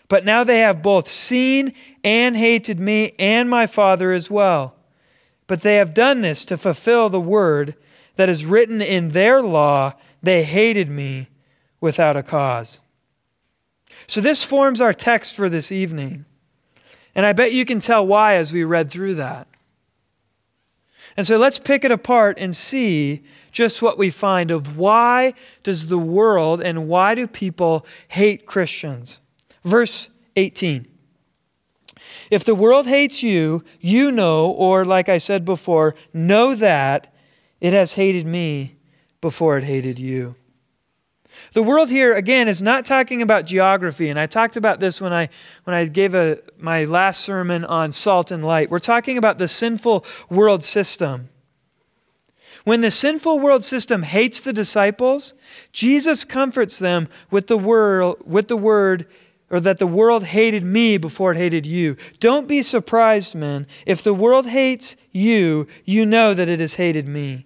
But 0.09 0.25
now 0.25 0.43
they 0.43 0.59
have 0.59 0.81
both 0.81 1.07
seen 1.07 1.73
and 2.03 2.35
hated 2.35 2.77
me 2.81 3.13
and 3.17 3.49
my 3.49 3.67
Father 3.67 4.11
as 4.11 4.29
well. 4.29 4.75
But 5.47 5.61
they 5.61 5.77
have 5.77 5.93
done 5.93 6.19
this 6.19 6.43
to 6.43 6.57
fulfill 6.57 7.07
the 7.07 7.21
word 7.21 7.77
that 8.17 8.27
is 8.27 8.45
written 8.45 8.81
in 8.81 9.09
their 9.09 9.41
law 9.41 9.93
they 10.21 10.43
hated 10.43 10.89
me 10.89 11.29
without 11.79 12.17
a 12.17 12.23
cause. 12.23 12.81
So, 14.07 14.21
this 14.21 14.43
forms 14.43 14.81
our 14.81 14.93
text 14.93 15.35
for 15.35 15.49
this 15.49 15.71
evening. 15.71 16.25
And 17.15 17.25
I 17.25 17.33
bet 17.33 17.53
you 17.53 17.65
can 17.65 17.79
tell 17.79 18.05
why 18.05 18.35
as 18.35 18.51
we 18.51 18.63
read 18.63 18.91
through 18.91 19.15
that. 19.15 19.47
And 21.17 21.25
so 21.25 21.37
let's 21.37 21.59
pick 21.59 21.85
it 21.85 21.91
apart 21.91 22.37
and 22.39 22.53
see 22.53 23.23
just 23.51 23.81
what 23.81 23.97
we 23.97 24.09
find 24.09 24.51
of 24.51 24.77
why 24.77 25.33
does 25.63 25.87
the 25.87 25.97
world 25.97 26.61
and 26.61 26.89
why 26.89 27.15
do 27.15 27.25
people 27.25 27.85
hate 28.09 28.45
Christians. 28.45 29.21
Verse 29.63 30.09
18. 30.35 30.87
If 32.29 32.43
the 32.43 32.55
world 32.55 32.85
hates 32.85 33.23
you, 33.23 33.63
you 33.79 34.11
know, 34.11 34.51
or 34.51 34.83
like 34.83 35.07
I 35.07 35.19
said 35.19 35.45
before, 35.45 35.95
know 36.13 36.53
that 36.55 37.13
it 37.61 37.71
has 37.71 37.93
hated 37.93 38.25
me 38.25 38.75
before 39.21 39.57
it 39.57 39.63
hated 39.63 39.99
you. 39.99 40.35
The 41.53 41.63
world 41.63 41.89
here, 41.89 42.13
again, 42.13 42.47
is 42.47 42.61
not 42.61 42.85
talking 42.85 43.21
about 43.21 43.45
geography, 43.45 44.09
and 44.09 44.19
I 44.19 44.25
talked 44.25 44.57
about 44.57 44.79
this 44.79 44.99
when 44.99 45.13
I, 45.13 45.29
when 45.63 45.75
I 45.75 45.85
gave 45.85 46.13
a, 46.13 46.39
my 46.57 46.85
last 46.85 47.21
sermon 47.21 47.65
on 47.65 47.91
salt 47.91 48.31
and 48.31 48.43
light. 48.43 48.69
We're 48.69 48.79
talking 48.79 49.17
about 49.17 49.37
the 49.37 49.47
sinful 49.47 50.05
world 50.29 50.63
system. 50.63 51.29
When 52.63 52.81
the 52.81 52.91
sinful 52.91 53.39
world 53.39 53.63
system 53.63 54.03
hates 54.03 54.41
the 54.41 54.51
disciples, 54.51 55.33
Jesus 55.71 56.25
comforts 56.25 56.79
them 56.79 57.07
with 57.29 57.47
the 57.47 57.57
word, 57.57 58.15
with 58.25 58.47
the 58.47 58.57
word 58.57 59.07
or 59.49 59.59
that 59.59 59.77
the 59.77 59.87
world 59.87 60.23
hated 60.23 60.63
me 60.63 60.97
before 60.97 61.31
it 61.31 61.37
hated 61.37 61.65
you. 61.65 61.95
Don't 62.19 62.47
be 62.47 62.61
surprised, 62.61 63.35
men. 63.35 63.67
If 63.85 64.01
the 64.01 64.13
world 64.13 64.47
hates 64.47 64.95
you, 65.11 65.67
you 65.83 66.05
know 66.05 66.33
that 66.33 66.49
it 66.49 66.59
has 66.59 66.73
hated 66.73 67.07
me. 67.07 67.45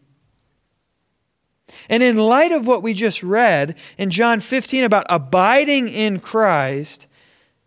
And 1.90 2.04
in 2.04 2.18
light 2.18 2.52
of 2.52 2.68
what 2.68 2.84
we 2.84 2.94
just 2.94 3.24
read 3.24 3.76
in 3.98 4.12
John 4.12 4.40
15 4.40 4.84
about 4.84 5.08
abiding 5.10 5.90
in 5.90 6.20
Christ, 6.20 7.08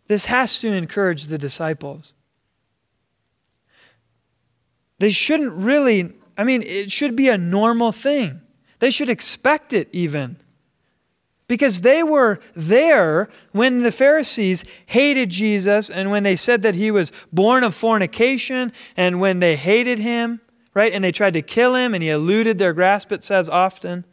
this 0.07 0.27
has 0.27 0.61
to 0.61 0.69
encourage 0.69 1.25
the 1.25 1.39
disciples. 1.39 2.13
They 5.01 5.11
shouldn't 5.11 5.53
really, 5.53 6.13
I 6.39 6.45
mean, 6.45 6.63
it 6.63 6.93
should 6.93 7.17
be 7.17 7.29
a 7.29 7.37
normal 7.37 7.91
thing. 7.91 8.41
They 8.79 8.91
should 8.91 9.11
expect 9.11 9.73
it 9.73 9.89
even. 9.91 10.37
Because 11.49 11.81
they 11.81 12.05
were 12.05 12.39
there 12.55 13.29
when 13.51 13.81
the 13.81 13.93
Pharisees 13.93 14.65
hated 14.87 15.31
Jesus 15.31 15.91
and 15.91 16.11
when 16.11 16.23
they 16.23 16.37
said 16.37 16.63
that 16.63 16.77
he 16.77 16.91
was 16.93 17.13
born 17.33 17.65
of 17.65 17.75
fornication 17.75 18.73
and 18.97 19.21
when 19.21 19.41
they 19.41 19.57
hated 19.57 19.99
him 19.99 20.41
right? 20.75 20.93
And 20.93 21.05
they 21.05 21.13
tried 21.13 21.35
to 21.35 21.43
kill 21.43 21.75
him, 21.75 21.95
and 21.95 22.03
he 22.03 22.09
eluded 22.09 22.59
their 22.59 22.73
grasp, 22.73 23.13
it 23.13 23.23
says 23.23 23.49
often. 23.49 24.05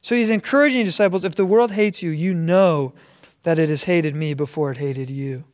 So 0.00 0.14
he's 0.14 0.30
encouraging 0.30 0.84
disciples 0.84 1.24
if 1.24 1.34
the 1.34 1.46
world 1.46 1.72
hates 1.72 2.02
you, 2.02 2.10
you 2.10 2.34
know 2.34 2.92
that 3.42 3.58
it 3.58 3.68
has 3.68 3.84
hated 3.84 4.14
me 4.14 4.34
before 4.34 4.70
it 4.70 4.78
hated 4.78 5.10
you. 5.10 5.44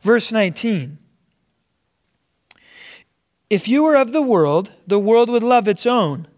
Verse 0.00 0.30
19 0.30 0.98
If 3.50 3.68
you 3.68 3.84
were 3.84 3.96
of 3.96 4.12
the 4.12 4.22
world, 4.22 4.72
the 4.86 4.98
world 4.98 5.30
would 5.30 5.42
love 5.42 5.66
its 5.68 5.86
own. 5.86 6.28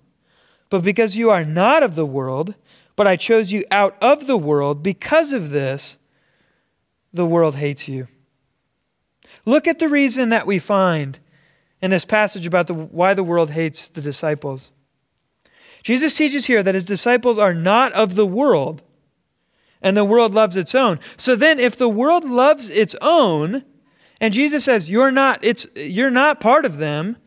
But 0.68 0.82
because 0.82 1.16
you 1.16 1.30
are 1.30 1.44
not 1.44 1.82
of 1.82 1.94
the 1.94 2.06
world, 2.06 2.54
but 2.96 3.06
I 3.06 3.16
chose 3.16 3.52
you 3.52 3.64
out 3.70 3.96
of 4.00 4.26
the 4.26 4.36
world, 4.36 4.82
because 4.82 5.32
of 5.32 5.50
this, 5.50 5.98
the 7.12 7.26
world 7.26 7.56
hates 7.56 7.88
you. 7.88 8.08
Look 9.44 9.68
at 9.68 9.78
the 9.78 9.88
reason 9.88 10.30
that 10.30 10.46
we 10.46 10.58
find 10.58 11.18
in 11.80 11.90
this 11.90 12.04
passage 12.04 12.46
about 12.46 12.66
the, 12.66 12.74
why 12.74 13.14
the 13.14 13.22
world 13.22 13.50
hates 13.50 13.88
the 13.88 14.00
disciples. 14.00 14.72
Jesus 15.86 16.16
teaches 16.16 16.46
here 16.46 16.64
that 16.64 16.74
his 16.74 16.84
disciples 16.84 17.38
are 17.38 17.54
not 17.54 17.92
of 17.92 18.16
the 18.16 18.26
world, 18.26 18.82
and 19.80 19.96
the 19.96 20.04
world 20.04 20.34
loves 20.34 20.56
its 20.56 20.74
own. 20.74 20.98
So 21.16 21.36
then, 21.36 21.60
if 21.60 21.76
the 21.76 21.88
world 21.88 22.24
loves 22.24 22.68
its 22.68 22.96
own, 23.00 23.62
and 24.20 24.34
Jesus 24.34 24.64
says 24.64 24.90
you're 24.90 25.12
not, 25.12 25.44
it's, 25.44 25.64
you're 25.76 26.10
not 26.10 26.40
part 26.40 26.64
of 26.64 26.78
them, 26.78 27.18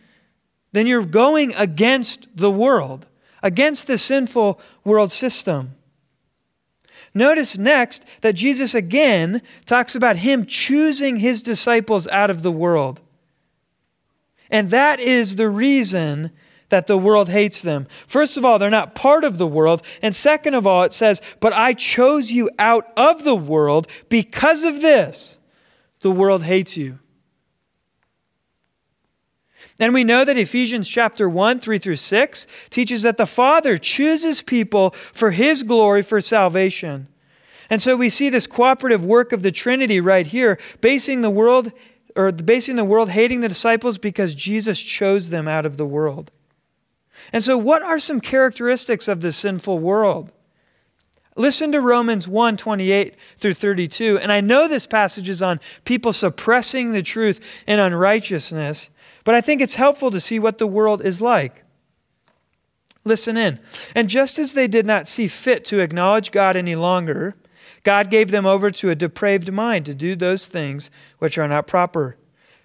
then 0.74 0.88
you're 0.88 1.06
going 1.06 1.56
against 1.56 2.28
the 2.36 2.52
world, 2.52 3.08
against 3.42 3.88
the 3.88 3.98
sinful 3.98 4.60
world 4.84 5.14
system. 5.14 5.76
Notice 7.14 7.58
next 7.58 8.06
that 8.20 8.34
Jesus 8.34 8.76
again 8.76 9.42
talks 9.66 9.96
about 9.96 10.18
him 10.18 10.46
choosing 10.46 11.16
his 11.16 11.42
disciples 11.42 12.10
out 12.10 12.30
of 12.30 12.42
the 12.42 12.52
world. 12.52 13.00
And 14.52 14.70
that 14.72 15.00
is 15.00 15.38
the 15.38 15.48
reason 15.48 16.32
that 16.70 16.88
the 16.88 16.98
world 16.98 17.30
hates 17.30 17.62
them. 17.62 17.88
First 18.08 18.38
of 18.38 18.46
all, 18.46 18.60
they're 18.60 18.70
not 18.70 18.96
part 18.96 19.24
of 19.24 19.38
the 19.38 19.48
world. 19.48 19.82
And 20.02 20.16
second 20.16 20.54
of 20.54 20.66
all, 20.66 20.84
it 20.84 20.94
says, 20.94 21.22
But 21.40 21.54
I 21.54 21.74
chose 21.74 22.32
you 22.32 22.50
out 22.58 22.92
of 22.96 23.24
the 23.24 23.36
world. 23.36 23.88
Because 24.08 24.64
of 24.64 24.82
this, 24.82 25.40
the 26.02 26.12
world 26.12 26.44
hates 26.44 26.78
you. 26.78 27.00
And 29.80 29.94
we 29.94 30.04
know 30.04 30.26
that 30.26 30.38
Ephesians 30.38 30.90
chapter 30.90 31.30
1, 31.30 31.60
3 31.60 31.80
through 31.80 31.96
6 31.96 32.48
teaches 32.70 33.02
that 33.04 33.18
the 33.18 33.26
Father 33.26 33.78
chooses 33.78 34.42
people 34.42 34.92
for 35.14 35.32
his 35.32 35.64
glory 35.64 36.02
for 36.02 36.20
salvation. 36.20 37.08
And 37.70 37.82
so 37.82 37.96
we 37.96 38.10
see 38.10 38.30
this 38.30 38.48
cooperative 38.48 39.06
work 39.06 39.32
of 39.32 39.42
the 39.42 39.52
Trinity 39.52 40.02
right 40.02 40.28
here, 40.28 40.60
basing 40.82 41.22
the 41.22 41.30
world 41.30 41.72
or 42.16 42.32
basing 42.32 42.76
the 42.76 42.84
world 42.84 43.12
hating 43.12 43.40
the 43.40 43.48
disciples 43.48 43.98
because 43.98 44.36
Jesus 44.36 44.82
chose 44.82 45.30
them 45.30 45.48
out 45.48 45.66
of 45.66 45.78
the 45.78 45.86
world. 45.86 46.32
And 47.32 47.44
so 47.44 47.58
what 47.58 47.82
are 47.82 48.00
some 48.00 48.22
characteristics 48.22 49.08
of 49.08 49.22
the 49.22 49.32
sinful 49.32 49.80
world? 49.80 50.32
Listen 51.36 51.72
to 51.72 51.80
Romans 51.80 52.28
1 52.28 52.58
28 52.58 53.16
through 53.38 53.54
32. 53.54 54.20
And 54.20 54.32
I 54.32 54.42
know 54.42 54.68
this 54.68 54.86
passage 54.86 55.30
is 55.30 55.42
on 55.42 55.60
people 55.86 56.12
suppressing 56.12 56.92
the 56.92 57.02
truth 57.02 57.40
and 57.66 57.80
unrighteousness. 57.80 58.90
But 59.24 59.36
I 59.36 59.42
think 59.42 59.62
it's 59.62 59.76
helpful 59.76 60.12
to 60.12 60.20
see 60.20 60.40
what 60.40 60.58
the 60.58 60.68
world 60.68 61.02
is 61.02 61.22
like. 61.22 61.64
Listen 63.06 63.38
in. 63.38 63.60
And 63.96 64.10
just 64.10 64.38
as 64.38 64.54
they 64.54 64.68
did 64.68 64.86
not 64.86 65.08
see 65.08 65.28
fit 65.28 65.64
to 65.66 65.80
acknowledge 65.80 66.32
God 66.32 66.56
any 66.56 66.76
longer, 66.76 67.36
God 67.84 68.10
gave 68.12 68.32
them 68.32 68.46
over 68.46 68.70
to 68.72 68.90
a 68.90 68.96
depraved 68.96 69.52
mind 69.52 69.86
to 69.86 69.94
do 69.94 70.16
those 70.16 70.48
things 70.48 70.92
which 71.20 71.38
are 71.38 71.48
not 71.48 71.68
proper. 71.68 72.18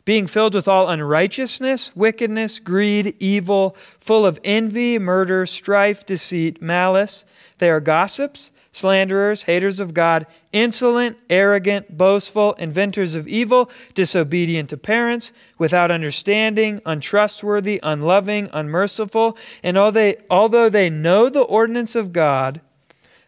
Being 0.05 0.27
filled 0.27 0.55
with 0.55 0.69
all 0.69 0.89
unrighteousness, 0.89 1.95
wickedness, 1.97 2.59
greed, 2.59 3.15
evil, 3.19 3.77
full 3.99 4.27
of 4.27 4.39
envy, 4.45 4.99
murder, 4.99 5.47
strife, 5.47 6.05
deceit, 6.05 6.61
malice, 6.61 7.25
they 7.59 7.71
are 7.71 7.81
gossips 7.81 8.51
slanderers, 8.75 9.45
haters 9.45 9.79
of 9.79 9.95
God, 9.95 10.27
insolent, 10.53 11.17
arrogant, 11.31 11.97
boastful, 11.97 12.55
inventors 12.55 13.15
of 13.15 13.29
evil, 13.29 13.71
disobedient 13.95 14.69
to 14.69 14.77
parents, 14.77 15.33
without 15.59 15.93
understanding, 15.93 16.83
untrustworthy, 16.85 17.79
unloving, 17.85 18.51
unmerciful. 18.53 19.39
And 19.63 19.79
although 19.79 20.69
they 20.69 20.91
know 20.91 21.29
the 21.29 21.43
ordinance 21.43 21.95
of 21.95 22.13
God, 22.13 22.61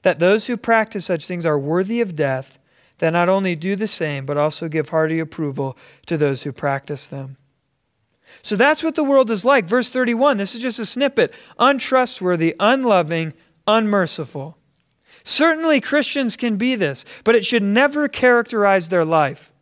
that 0.03 0.19
those 0.19 0.49
who 0.49 0.57
practice 0.57 1.07
such 1.07 1.27
things 1.27 1.47
are 1.47 1.59
worthy 1.59 2.01
of 2.01 2.17
death, 2.17 2.59
they 2.99 3.11
not 3.11 3.29
only 3.29 3.55
do 3.55 3.77
the 3.77 3.89
same, 3.89 4.25
but 4.25 4.37
also 4.37 4.69
give 4.69 4.89
hearty 4.89 5.19
approval 5.19 5.77
to 6.07 6.17
those 6.17 6.43
who 6.43 6.53
practice 6.53 7.09
them. 7.09 7.37
So 8.43 8.57
that's 8.57 8.83
what 8.83 8.95
the 8.95 9.05
world 9.05 9.31
is 9.31 9.45
like. 9.45 9.67
Verse 9.67 9.89
31, 9.89 10.37
this 10.37 10.55
is 10.55 10.61
just 10.61 10.79
a 10.79 10.87
snippet 10.87 11.33
untrustworthy, 11.59 12.55
unloving, 12.59 13.35
unmerciful. 13.67 14.57
Certainly, 15.25 15.81
Christians 15.81 16.37
can 16.37 16.57
be 16.57 16.77
this, 16.77 17.05
but 17.25 17.35
it 17.35 17.45
should 17.45 17.63
never 17.63 18.09
characterize 18.09 18.89
their 18.89 19.05
life. 19.05 19.53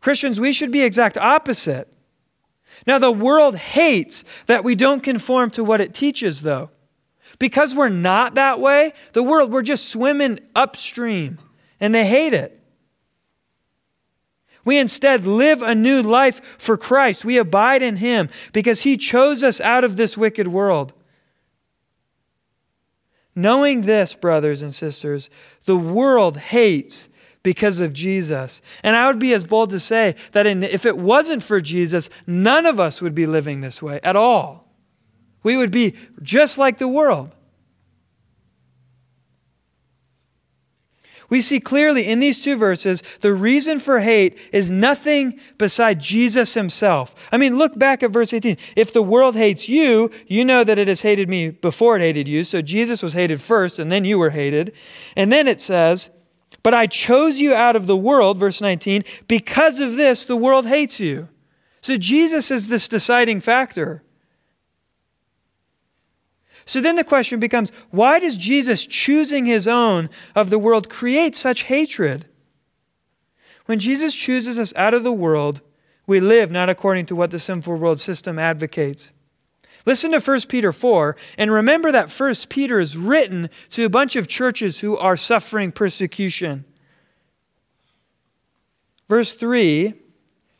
Christians, 0.00 0.38
we 0.38 0.52
should 0.52 0.70
be 0.70 0.82
exact 0.82 1.16
opposite. 1.16 1.88
Now, 2.86 2.98
the 2.98 3.10
world 3.10 3.56
hates 3.56 4.22
that 4.46 4.62
we 4.62 4.74
don't 4.74 5.02
conform 5.02 5.50
to 5.52 5.64
what 5.64 5.80
it 5.80 5.94
teaches, 5.94 6.42
though. 6.42 6.70
Because 7.38 7.74
we're 7.74 7.88
not 7.88 8.34
that 8.34 8.60
way, 8.60 8.92
the 9.12 9.22
world, 9.22 9.52
we're 9.52 9.62
just 9.62 9.88
swimming 9.88 10.40
upstream, 10.54 11.38
and 11.80 11.94
they 11.94 12.06
hate 12.06 12.32
it. 12.32 12.60
We 14.64 14.78
instead 14.78 15.26
live 15.26 15.62
a 15.62 15.74
new 15.74 16.02
life 16.02 16.40
for 16.58 16.76
Christ. 16.76 17.24
We 17.24 17.38
abide 17.38 17.82
in 17.82 17.96
Him 17.96 18.28
because 18.52 18.82
He 18.82 18.96
chose 18.96 19.44
us 19.44 19.60
out 19.60 19.84
of 19.84 19.96
this 19.96 20.16
wicked 20.16 20.48
world. 20.48 20.92
Knowing 23.34 23.82
this, 23.82 24.14
brothers 24.14 24.62
and 24.62 24.74
sisters, 24.74 25.30
the 25.66 25.76
world 25.76 26.38
hates 26.38 27.08
because 27.44 27.80
of 27.80 27.92
Jesus. 27.92 28.60
And 28.82 28.96
I 28.96 29.06
would 29.06 29.20
be 29.20 29.34
as 29.34 29.44
bold 29.44 29.70
to 29.70 29.78
say 29.78 30.16
that 30.32 30.46
in, 30.46 30.64
if 30.64 30.84
it 30.84 30.98
wasn't 30.98 31.44
for 31.44 31.60
Jesus, 31.60 32.10
none 32.26 32.66
of 32.66 32.80
us 32.80 33.00
would 33.00 33.14
be 33.14 33.26
living 33.26 33.60
this 33.60 33.80
way 33.80 34.00
at 34.02 34.16
all. 34.16 34.65
We 35.46 35.56
would 35.56 35.70
be 35.70 35.94
just 36.22 36.58
like 36.58 36.78
the 36.78 36.88
world. 36.88 37.30
We 41.28 41.40
see 41.40 41.60
clearly 41.60 42.04
in 42.04 42.18
these 42.18 42.42
two 42.42 42.56
verses 42.56 43.00
the 43.20 43.32
reason 43.32 43.78
for 43.78 44.00
hate 44.00 44.36
is 44.50 44.72
nothing 44.72 45.38
beside 45.56 46.00
Jesus 46.00 46.54
himself. 46.54 47.14
I 47.30 47.36
mean, 47.36 47.58
look 47.58 47.78
back 47.78 48.02
at 48.02 48.10
verse 48.10 48.32
18. 48.32 48.56
If 48.74 48.92
the 48.92 49.04
world 49.04 49.36
hates 49.36 49.68
you, 49.68 50.10
you 50.26 50.44
know 50.44 50.64
that 50.64 50.80
it 50.80 50.88
has 50.88 51.02
hated 51.02 51.28
me 51.28 51.50
before 51.50 51.94
it 51.94 52.02
hated 52.02 52.26
you. 52.26 52.42
So 52.42 52.60
Jesus 52.60 53.00
was 53.00 53.12
hated 53.12 53.40
first, 53.40 53.78
and 53.78 53.88
then 53.88 54.04
you 54.04 54.18
were 54.18 54.30
hated. 54.30 54.72
And 55.14 55.30
then 55.30 55.46
it 55.46 55.60
says, 55.60 56.10
But 56.64 56.74
I 56.74 56.88
chose 56.88 57.38
you 57.38 57.54
out 57.54 57.76
of 57.76 57.86
the 57.86 57.96
world, 57.96 58.36
verse 58.36 58.60
19, 58.60 59.04
because 59.28 59.78
of 59.78 59.94
this, 59.94 60.24
the 60.24 60.34
world 60.34 60.66
hates 60.66 60.98
you. 60.98 61.28
So 61.82 61.96
Jesus 61.96 62.50
is 62.50 62.66
this 62.66 62.88
deciding 62.88 63.38
factor. 63.38 64.02
So 66.66 66.80
then 66.80 66.96
the 66.96 67.04
question 67.04 67.38
becomes 67.38 67.70
why 67.90 68.18
does 68.18 68.36
Jesus 68.36 68.84
choosing 68.84 69.46
his 69.46 69.68
own 69.68 70.10
of 70.34 70.50
the 70.50 70.58
world 70.58 70.90
create 70.90 71.36
such 71.36 71.62
hatred? 71.64 72.26
When 73.66 73.78
Jesus 73.78 74.14
chooses 74.14 74.58
us 74.58 74.74
out 74.74 74.92
of 74.92 75.04
the 75.04 75.12
world, 75.12 75.60
we 76.06 76.20
live 76.20 76.50
not 76.50 76.68
according 76.68 77.06
to 77.06 77.16
what 77.16 77.30
the 77.30 77.38
sinful 77.38 77.76
world 77.76 78.00
system 78.00 78.38
advocates. 78.38 79.12
Listen 79.84 80.10
to 80.10 80.20
1 80.20 80.40
Peter 80.48 80.72
4 80.72 81.16
and 81.38 81.52
remember 81.52 81.92
that 81.92 82.10
1 82.10 82.34
Peter 82.48 82.80
is 82.80 82.96
written 82.96 83.48
to 83.70 83.84
a 83.84 83.90
bunch 83.90 84.16
of 84.16 84.26
churches 84.26 84.80
who 84.80 84.96
are 84.98 85.16
suffering 85.16 85.70
persecution. 85.70 86.64
Verse 89.08 89.34
3, 89.34 89.94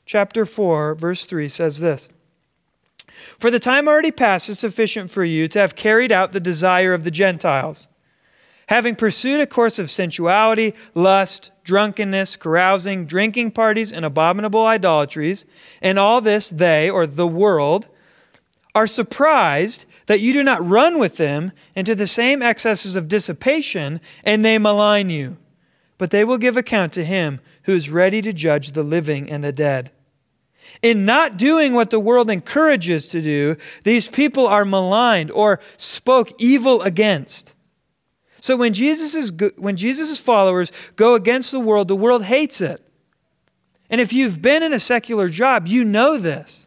chapter 0.05 0.47
4, 0.47 0.95
verse 0.95 1.27
3 1.27 1.49
says 1.49 1.81
this 1.81 2.09
for 3.39 3.51
the 3.51 3.59
time 3.59 3.89
already 3.89 4.11
past 4.11 4.49
is 4.49 4.59
sufficient 4.59 5.11
for 5.11 5.25
you 5.25 5.49
to 5.49 5.59
have 5.59 5.77
carried 5.77 6.13
out 6.13 6.33
the 6.33 6.41
desire 6.41 6.93
of 6.93 7.05
the 7.05 7.11
Gentiles, 7.11 7.89
having 8.69 8.97
pursued 8.97 9.41
a 9.41 9.47
course 9.47 9.79
of 9.79 9.91
sensuality, 9.91 10.75
lust, 10.95 11.51
drunkenness, 11.65 12.37
carousing, 12.37 13.07
drinking 13.07 13.51
parties, 13.51 13.93
and 13.93 14.05
abominable 14.05 14.65
idolatries, 14.65 15.45
and 15.83 15.99
all 15.99 16.21
this 16.21 16.51
they, 16.51 16.89
or 16.89 17.07
the 17.07 17.27
world, 17.27 17.89
are 18.75 18.87
surprised 18.87 19.87
that 20.07 20.21
you 20.21 20.33
do 20.33 20.43
not 20.43 20.67
run 20.67 20.99
with 20.99 21.17
them 21.17 21.53
into 21.75 21.95
the 21.95 22.07
same 22.07 22.43
excesses 22.43 22.95
of 22.95 23.09
dissipation, 23.09 24.01
and 24.23 24.45
they 24.45 24.59
malign 24.59 25.09
you. 25.11 25.37
But 25.99 26.11
they 26.11 26.25
will 26.25 26.37
give 26.37 26.57
account 26.57 26.93
to 26.93 27.05
him 27.05 27.41
who 27.63 27.73
is 27.73 27.89
ready 27.89 28.21
to 28.21 28.33
judge 28.33 28.73
the 28.73 28.83
living 28.83 29.31
and 29.31 29.43
the 29.43 29.53
dead. 29.53 29.91
In 30.83 31.05
not 31.05 31.37
doing 31.37 31.73
what 31.73 31.91
the 31.91 32.01
world 32.01 32.31
encourages 32.31 33.09
to 33.09 33.21
do, 33.21 33.57
these 33.83 34.09
people 34.09 34.47
are 34.47 34.65
maligned 34.65 35.31
or 35.31 35.61
spoke 35.77 36.33
evil 36.39 36.83
against. 36.83 37.55
So 38.41 38.57
when 38.57 38.75
Jesus' 38.75 39.33
when 39.57 39.77
Jesus' 39.77 40.19
followers 40.19 40.71
go 40.95 41.15
against 41.15 41.51
the 41.51 41.61
world, 41.61 41.89
the 41.89 41.97
world 41.97 42.25
hates 42.25 42.61
it. 42.61 42.83
And 43.91 44.01
if 44.01 44.13
you've 44.13 44.43
been 44.43 44.63
in 44.63 44.73
a 44.73 44.81
secular 44.81 45.29
job, 45.29 45.67
you 45.67 45.85
know 45.85 46.19
this. 46.19 46.67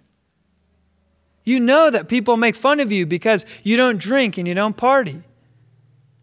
You 1.43 1.59
know 1.59 1.89
that 1.89 2.07
people 2.07 2.37
make 2.37 2.55
fun 2.55 2.79
of 2.79 2.91
you 2.91 3.05
because 3.05 3.45
you 3.63 3.77
don't 3.77 3.97
drink 3.97 4.37
and 4.37 4.47
you 4.47 4.53
don't 4.53 4.77
party. 4.77 5.23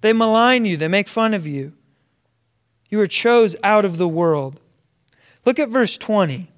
They 0.01 0.13
malign 0.13 0.65
you, 0.65 0.77
they 0.77 0.89
make 0.89 1.09
fun 1.09 1.35
of 1.35 1.47
you. 1.47 1.73
You 2.89 2.99
were 2.99 3.07
chose 3.07 3.57
out 3.63 3.85
of 3.85 3.97
the 3.97 4.09
world. 4.09 4.61
Look 5.45 5.59
at 5.59 5.69
verse 5.69 5.99
20. 5.99 6.49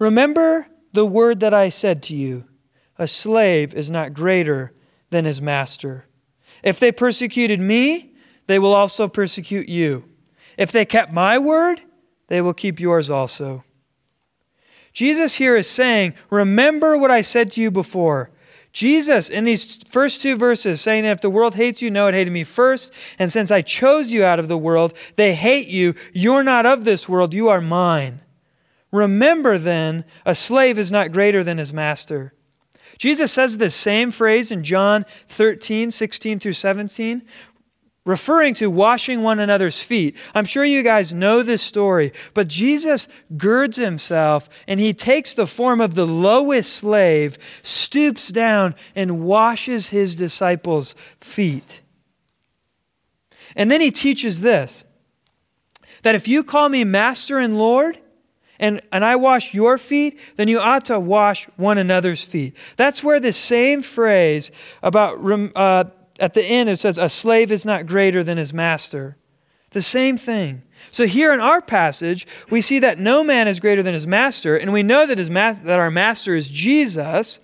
Remember 0.00 0.66
the 0.92 1.06
word 1.06 1.38
that 1.40 1.54
I 1.54 1.68
said 1.68 2.02
to 2.04 2.16
you 2.16 2.46
a 2.98 3.06
slave 3.06 3.72
is 3.72 3.90
not 3.90 4.12
greater 4.12 4.72
than 5.10 5.24
his 5.24 5.40
master. 5.40 6.06
If 6.62 6.78
they 6.80 6.92
persecuted 6.92 7.60
me, 7.60 8.12
they 8.46 8.58
will 8.58 8.74
also 8.74 9.08
persecute 9.08 9.68
you. 9.68 10.04
If 10.58 10.72
they 10.72 10.84
kept 10.84 11.12
my 11.12 11.38
word, 11.38 11.80
they 12.26 12.40
will 12.40 12.52
keep 12.52 12.80
yours 12.80 13.08
also. 13.08 13.64
Jesus 14.92 15.36
here 15.36 15.56
is 15.56 15.68
saying, 15.68 16.14
Remember 16.28 16.98
what 16.98 17.10
I 17.10 17.22
said 17.22 17.52
to 17.52 17.62
you 17.62 17.70
before. 17.70 18.30
Jesus, 18.72 19.28
in 19.28 19.44
these 19.44 19.76
first 19.88 20.22
two 20.22 20.36
verses, 20.36 20.80
saying 20.80 21.04
that 21.04 21.12
if 21.12 21.20
the 21.20 21.30
world 21.30 21.54
hates 21.54 21.80
you, 21.82 21.90
know 21.90 22.06
it 22.06 22.14
hated 22.14 22.32
me 22.32 22.44
first. 22.44 22.92
And 23.18 23.30
since 23.32 23.50
I 23.50 23.62
chose 23.62 24.12
you 24.12 24.24
out 24.24 24.38
of 24.38 24.48
the 24.48 24.58
world, 24.58 24.94
they 25.16 25.34
hate 25.34 25.68
you. 25.68 25.94
You're 26.12 26.44
not 26.44 26.66
of 26.66 26.84
this 26.84 27.08
world, 27.08 27.34
you 27.34 27.48
are 27.48 27.60
mine. 27.60 28.20
Remember 28.92 29.56
then, 29.58 30.04
a 30.26 30.34
slave 30.34 30.78
is 30.78 30.90
not 30.90 31.12
greater 31.12 31.44
than 31.44 31.58
his 31.58 31.72
master. 31.72 32.34
Jesus 32.98 33.32
says 33.32 33.58
this 33.58 33.74
same 33.74 34.10
phrase 34.10 34.50
in 34.50 34.64
John 34.64 35.06
13, 35.28 35.90
16 35.90 36.38
through 36.38 36.52
17, 36.52 37.22
referring 38.04 38.54
to 38.54 38.70
washing 38.70 39.22
one 39.22 39.38
another's 39.38 39.82
feet. 39.82 40.16
I'm 40.34 40.44
sure 40.44 40.64
you 40.64 40.82
guys 40.82 41.14
know 41.14 41.42
this 41.42 41.62
story, 41.62 42.12
but 42.34 42.48
Jesus 42.48 43.08
girds 43.36 43.76
himself 43.76 44.48
and 44.66 44.80
he 44.80 44.92
takes 44.92 45.34
the 45.34 45.46
form 45.46 45.80
of 45.80 45.94
the 45.94 46.06
lowest 46.06 46.72
slave, 46.72 47.38
stoops 47.62 48.28
down, 48.28 48.74
and 48.94 49.24
washes 49.24 49.88
his 49.88 50.14
disciples' 50.14 50.94
feet. 51.18 51.80
And 53.56 53.70
then 53.70 53.80
he 53.80 53.90
teaches 53.90 54.40
this 54.40 54.84
that 56.02 56.14
if 56.14 56.26
you 56.26 56.42
call 56.42 56.68
me 56.68 56.82
master 56.84 57.38
and 57.38 57.58
Lord, 57.58 57.98
and, 58.60 58.80
and 58.92 59.04
I 59.04 59.16
wash 59.16 59.54
your 59.54 59.78
feet, 59.78 60.20
then 60.36 60.46
you 60.46 60.60
ought 60.60 60.84
to 60.84 61.00
wash 61.00 61.48
one 61.56 61.78
another's 61.78 62.22
feet. 62.22 62.54
That's 62.76 63.02
where 63.02 63.18
the 63.18 63.32
same 63.32 63.80
phrase 63.82 64.52
about, 64.82 65.18
uh, 65.56 65.84
at 66.20 66.34
the 66.34 66.44
end, 66.44 66.68
it 66.68 66.76
says, 66.76 66.98
a 66.98 67.08
slave 67.08 67.50
is 67.50 67.64
not 67.64 67.86
greater 67.86 68.22
than 68.22 68.36
his 68.36 68.52
master. 68.52 69.16
The 69.70 69.80
same 69.80 70.18
thing. 70.18 70.62
So 70.90 71.06
here 71.06 71.32
in 71.32 71.40
our 71.40 71.62
passage, 71.62 72.26
we 72.50 72.60
see 72.60 72.80
that 72.80 72.98
no 72.98 73.24
man 73.24 73.48
is 73.48 73.60
greater 73.60 73.82
than 73.82 73.94
his 73.94 74.06
master, 74.06 74.56
and 74.56 74.72
we 74.72 74.82
know 74.82 75.06
that, 75.06 75.16
his 75.16 75.30
ma- 75.30 75.52
that 75.52 75.78
our 75.78 75.90
master 75.90 76.34
is 76.34 76.48
Jesus. 76.48 77.40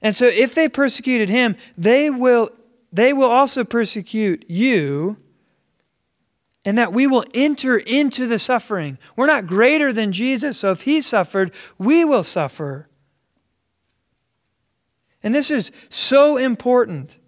And 0.00 0.14
so 0.14 0.26
if 0.26 0.54
they 0.54 0.68
persecuted 0.68 1.28
him, 1.28 1.56
they 1.76 2.08
will, 2.08 2.50
they 2.92 3.12
will 3.12 3.30
also 3.30 3.64
persecute 3.64 4.44
you 4.48 5.16
and 6.64 6.76
that 6.76 6.92
we 6.92 7.06
will 7.06 7.24
enter 7.32 7.78
into 7.78 8.26
the 8.26 8.38
suffering. 8.38 8.98
We're 9.16 9.26
not 9.26 9.46
greater 9.46 9.92
than 9.92 10.12
Jesus, 10.12 10.58
so 10.58 10.72
if 10.72 10.82
he 10.82 11.00
suffered, 11.00 11.52
we 11.78 12.04
will 12.04 12.24
suffer. 12.24 12.88
And 15.22 15.34
this 15.34 15.50
is 15.50 15.70
so 15.88 16.36
important. 16.36 17.18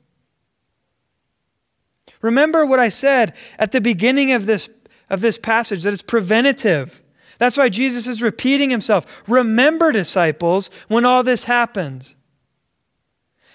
Remember 2.21 2.65
what 2.65 2.79
I 2.79 2.89
said 2.89 3.35
at 3.59 3.73
the 3.73 3.81
beginning 3.81 4.33
of 4.33 4.47
this, 4.47 4.71
of 5.11 5.21
this 5.21 5.39
passage 5.39 5.83
that 5.83 5.93
it's 5.93 6.03
preventative. 6.03 7.03
That's 7.39 7.57
why 7.57 7.69
Jesus 7.69 8.07
is 8.07 8.23
repeating 8.23 8.71
himself. 8.71 9.25
Remember, 9.27 9.93
disciples, 9.93 10.71
when 10.89 11.05
all 11.05 11.23
this 11.23 11.45
happens. 11.45 12.17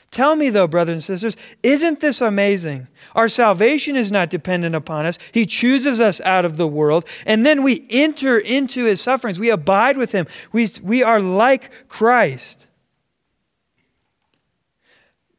Tell 0.09 0.35
me, 0.35 0.49
though, 0.49 0.67
brothers 0.67 0.95
and 0.95 1.03
sisters, 1.03 1.35
isn't 1.63 1.99
this 1.99 2.21
amazing? 2.21 2.87
Our 3.13 3.27
salvation 3.27 3.95
is 3.95 4.11
not 4.11 4.29
dependent 4.29 4.73
upon 4.73 5.05
us. 5.05 5.19
He 5.31 5.45
chooses 5.45 5.99
us 5.99 6.21
out 6.21 6.45
of 6.45 6.57
the 6.57 6.67
world, 6.67 7.05
and 7.25 7.45
then 7.45 7.61
we 7.61 7.85
enter 7.89 8.37
into 8.37 8.85
his 8.85 9.01
sufferings. 9.01 9.39
We 9.39 9.49
abide 9.49 9.97
with 9.97 10.13
him. 10.13 10.25
We, 10.51 10.67
we 10.81 11.03
are 11.03 11.19
like 11.19 11.71
Christ. 11.89 12.67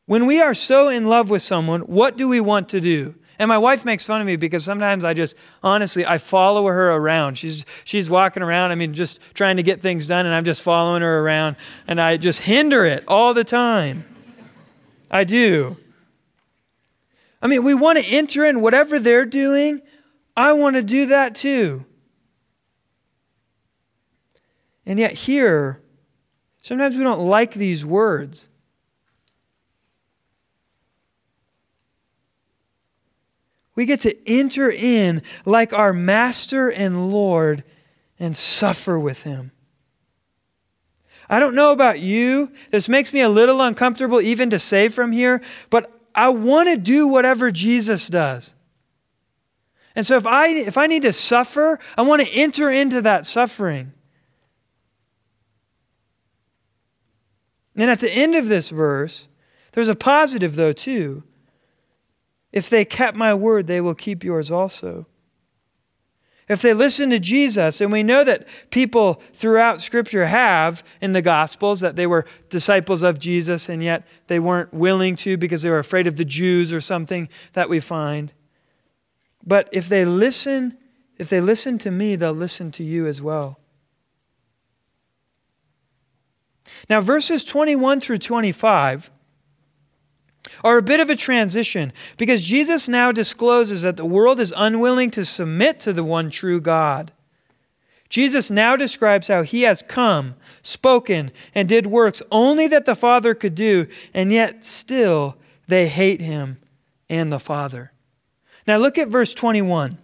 When 0.04 0.26
we 0.26 0.40
are 0.40 0.54
so 0.54 0.88
in 0.88 1.07
love 1.07 1.28
with 1.28 1.42
someone, 1.42 1.83
what 1.83 2.16
do 2.16 2.28
we 2.28 2.40
want 2.40 2.70
to 2.70 2.81
do? 2.81 3.14
And 3.38 3.48
my 3.48 3.59
wife 3.59 3.85
makes 3.85 4.04
fun 4.04 4.20
of 4.20 4.26
me 4.26 4.37
because 4.37 4.64
sometimes 4.64 5.04
I 5.04 5.14
just 5.14 5.37
honestly 5.62 6.04
I 6.04 6.18
follow 6.18 6.66
her 6.66 6.92
around. 6.92 7.37
She's 7.37 7.64
she's 7.85 8.11
walking 8.11 8.42
around, 8.42 8.72
I 8.72 8.74
mean 8.74 8.94
just 8.94 9.20
trying 9.35 9.59
to 9.59 9.62
get 9.62 9.81
things 9.81 10.07
done 10.07 10.26
and 10.26 10.35
I'm 10.35 10.44
just 10.44 10.61
following 10.61 11.02
her 11.02 11.20
around 11.20 11.57
and 11.87 12.00
I 12.00 12.16
just 12.16 12.40
hinder 12.40 12.85
it 12.85 13.04
all 13.07 13.35
the 13.35 13.44
time. 13.44 14.04
I 15.11 15.25
do. 15.25 15.77
I 17.40 17.47
mean, 17.47 17.62
we 17.62 17.75
want 17.75 17.99
to 17.99 18.05
enter 18.05 18.44
in 18.44 18.61
whatever 18.61 18.99
they're 18.99 19.27
doing. 19.27 19.81
I 20.37 20.53
want 20.53 20.77
to 20.77 20.83
do 20.83 21.07
that 21.07 21.35
too. 21.35 21.85
And 24.85 24.99
yet, 24.99 25.12
here, 25.12 25.81
sometimes 26.62 26.97
we 26.97 27.05
don't 27.05 27.27
like 27.27 27.55
these 27.55 27.85
words. 27.85 28.49
We 33.75 33.87
get 33.87 34.01
to 34.01 34.29
enter 34.29 34.71
in 34.71 35.23
like 35.44 35.73
our 35.73 35.92
Master 35.92 36.68
and 36.68 37.12
Lord 37.12 37.62
and 38.18 38.37
suffer 38.37 38.99
with 38.99 39.23
Him. 39.23 39.53
I 41.29 41.41
don't 41.41 41.55
know 41.55 41.73
about 41.73 42.01
you. 42.01 42.53
This 42.71 42.88
makes 42.88 43.12
me 43.12 43.21
a 43.21 43.29
little 43.29 43.61
uncomfortable 43.61 44.21
even 44.21 44.51
to 44.51 44.59
say 44.59 44.88
from 44.88 45.12
here, 45.12 45.43
but 45.69 45.93
I 46.14 46.31
want 46.31 46.69
to 46.69 46.77
do 46.77 47.07
whatever 47.07 47.51
Jesus 47.51 48.09
does. 48.09 48.55
And 49.95 50.07
so 50.07 50.17
if 50.17 50.27
I 50.27 50.49
if 50.49 50.79
I 50.79 50.87
need 50.87 51.03
to 51.03 51.12
suffer, 51.12 51.79
I 51.97 52.03
want 52.03 52.23
to 52.23 52.29
enter 52.33 52.71
into 52.71 53.03
that 53.03 53.27
suffering. 53.27 53.93
And 57.77 57.91
at 57.91 58.01
the 58.01 58.11
end 58.11 58.35
of 58.35 58.49
this 58.49 58.71
verse, 58.71 59.29
there's 59.73 59.88
a 59.88 59.95
positive 59.95 60.57
though 60.57 60.73
too. 60.73 61.25
If 62.53 62.71
they 62.71 62.85
kept 62.85 63.17
my 63.17 63.35
word, 63.35 63.67
they 63.67 63.81
will 63.81 63.95
keep 63.95 64.25
yours 64.25 64.51
also. 64.51 65.07
If 66.49 66.63
they 66.63 66.73
listen 66.73 67.11
to 67.11 67.19
Jesus, 67.19 67.81
and 67.81 67.93
we 67.93 68.03
know 68.03 68.25
that 68.25 68.47
people 68.71 69.21
throughout 69.35 69.83
Scripture 69.83 70.27
have 70.27 70.83
in 71.01 71.13
the 71.13 71.21
Gospels 71.21 71.81
that 71.81 71.97
they 71.97 72.07
were 72.07 72.25
disciples 72.49 73.03
of 73.03 73.19
Jesus 73.19 73.69
and 73.69 73.83
yet 73.83 74.07
they 74.29 74.39
weren't 74.39 74.73
willing 74.73 75.15
to 75.17 75.37
because 75.37 75.63
they 75.63 75.71
were 75.71 75.79
afraid 75.79 76.07
of 76.07 76.17
the 76.17 76.25
Jews 76.25 76.73
or 76.73 76.81
something 76.81 77.29
that 77.53 77.69
we 77.69 77.81
find. 77.81 78.33
But 79.47 79.69
if 79.73 79.89
they 79.89 80.05
listen, 80.05 80.79
if 81.19 81.29
they 81.29 81.41
listen 81.41 81.77
to 81.79 81.91
me, 81.91 82.17
they'll 82.17 82.33
listen 82.33 82.71
to 82.73 82.85
you 82.85 83.07
as 83.07 83.21
well. 83.21 83.59
Now, 86.89 87.01
verses 87.01 87.45
21 87.45 88.01
through 88.01 88.19
25 88.19 89.11
are 90.64 90.79
a 90.79 90.83
bit 90.83 91.01
of 91.01 91.11
a 91.11 91.16
transition 91.16 91.92
because 92.16 92.42
Jesus 92.42 92.88
now 92.88 93.12
discloses 93.12 93.83
that 93.83 93.97
the 93.97 94.05
world 94.05 94.40
is 94.40 94.53
unwilling 94.57 95.11
to 95.12 95.25
submit 95.25 95.81
to 95.81 95.92
the 95.92 96.05
one 96.05 96.31
true 96.31 96.61
God. 96.61 97.12
Jesus 98.09 98.51
now 98.51 98.75
describes 98.75 99.29
how 99.29 99.42
he 99.42 99.62
has 99.62 99.83
come, 99.83 100.35
spoken, 100.62 101.31
and 101.55 101.68
did 101.68 101.87
works 101.87 102.23
only 102.31 102.66
that 102.68 102.87
the 102.87 102.94
Father 102.94 103.35
could 103.35 103.55
do, 103.55 103.87
and 104.14 104.33
yet 104.33 104.64
still 104.64 105.37
they 105.66 105.88
hate 105.88 106.21
him 106.21 106.59
and 107.09 107.31
the 107.31 107.38
Father. 107.38 107.92
Now 108.66 108.79
look 108.79 108.97
at 108.97 109.09
verse 109.09 109.35
21. 109.35 109.99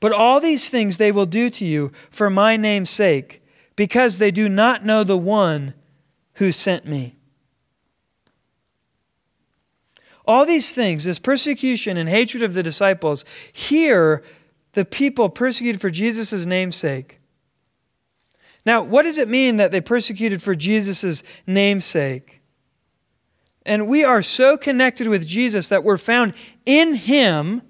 But 0.00 0.12
all 0.12 0.40
these 0.40 0.70
things 0.70 0.96
they 0.96 1.12
will 1.12 1.26
do 1.26 1.50
to 1.50 1.64
you 1.64 1.92
for 2.10 2.30
my 2.30 2.56
name's 2.56 2.90
sake, 2.90 3.42
because 3.76 4.18
they 4.18 4.30
do 4.30 4.48
not 4.48 4.84
know 4.84 5.04
the 5.04 5.18
one 5.18 5.74
who 6.34 6.50
sent 6.52 6.86
me. 6.86 7.17
All 10.28 10.44
these 10.44 10.74
things, 10.74 11.04
this 11.04 11.18
persecution 11.18 11.96
and 11.96 12.06
hatred 12.06 12.42
of 12.42 12.52
the 12.52 12.62
disciples, 12.62 13.24
here 13.50 14.22
the 14.74 14.84
people 14.84 15.30
persecuted 15.30 15.80
for 15.80 15.88
Jesus' 15.88 16.44
namesake. 16.44 17.18
Now, 18.66 18.82
what 18.82 19.04
does 19.04 19.16
it 19.16 19.26
mean 19.26 19.56
that 19.56 19.72
they 19.72 19.80
persecuted 19.80 20.42
for 20.42 20.54
Jesus' 20.54 21.22
namesake? 21.46 22.42
And 23.64 23.88
we 23.88 24.04
are 24.04 24.20
so 24.20 24.58
connected 24.58 25.08
with 25.08 25.26
Jesus 25.26 25.70
that 25.70 25.82
we're 25.82 25.96
found 25.96 26.34
in 26.66 26.94
Him, 26.94 27.62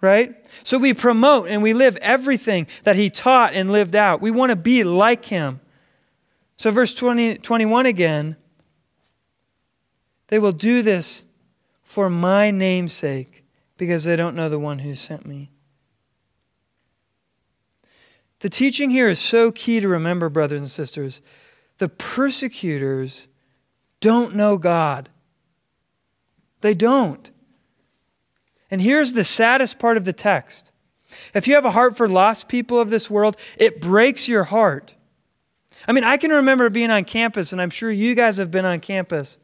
right? 0.00 0.36
So 0.62 0.78
we 0.78 0.94
promote 0.94 1.48
and 1.48 1.64
we 1.64 1.72
live 1.72 1.96
everything 1.96 2.68
that 2.84 2.94
He 2.94 3.10
taught 3.10 3.54
and 3.54 3.72
lived 3.72 3.96
out. 3.96 4.20
We 4.20 4.30
want 4.30 4.50
to 4.50 4.56
be 4.56 4.84
like 4.84 5.24
Him. 5.24 5.60
So, 6.56 6.70
verse 6.70 6.94
20, 6.94 7.38
21 7.38 7.86
again 7.86 8.36
they 10.28 10.38
will 10.38 10.52
do 10.52 10.82
this 10.82 11.24
for 11.82 12.10
my 12.10 12.50
name's 12.50 12.92
sake, 12.92 13.44
because 13.76 14.04
they 14.04 14.16
don't 14.16 14.34
know 14.34 14.48
the 14.48 14.58
one 14.58 14.80
who 14.80 14.94
sent 14.94 15.24
me. 15.26 15.50
The 18.40 18.50
teaching 18.50 18.90
here 18.90 19.08
is 19.08 19.18
so 19.18 19.52
key 19.52 19.80
to 19.80 19.88
remember, 19.88 20.28
brothers 20.28 20.60
and 20.60 20.70
sisters. 20.70 21.20
The 21.78 21.88
persecutors 21.88 23.28
don't 24.00 24.34
know 24.34 24.58
God. 24.58 25.08
They 26.60 26.74
don't. 26.74 27.30
And 28.70 28.82
here's 28.82 29.12
the 29.12 29.24
saddest 29.24 29.78
part 29.78 29.96
of 29.96 30.04
the 30.04 30.12
text. 30.12 30.72
If 31.34 31.46
you 31.46 31.54
have 31.54 31.64
a 31.64 31.70
heart 31.70 31.96
for 31.96 32.08
lost 32.08 32.48
people 32.48 32.80
of 32.80 32.90
this 32.90 33.10
world, 33.10 33.36
it 33.58 33.80
breaks 33.80 34.28
your 34.28 34.44
heart. 34.44 34.94
I 35.86 35.92
mean, 35.92 36.04
I 36.04 36.16
can 36.16 36.30
remember 36.30 36.68
being 36.68 36.90
on 36.90 37.04
campus, 37.04 37.52
and 37.52 37.62
I'm 37.62 37.70
sure 37.70 37.90
you 37.90 38.14
guys 38.14 38.38
have 38.38 38.50
been 38.50 38.64
on 38.64 38.80
campus. 38.80 39.38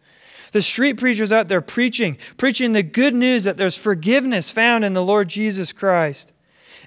The 0.53 0.63
street 0.63 0.99
preachers 0.99 1.33
out 1.33 1.49
there 1.49 1.63
preaching, 1.63 2.19
preaching 2.37 2.73
the 2.73 2.83
good 2.83 3.15
news 3.15 3.45
that 3.45 3.57
there's 3.57 3.77
forgiveness 3.77 4.51
found 4.51 4.85
in 4.85 4.93
the 4.93 5.03
Lord 5.03 5.29
Jesus 5.29 5.73
Christ. 5.73 6.31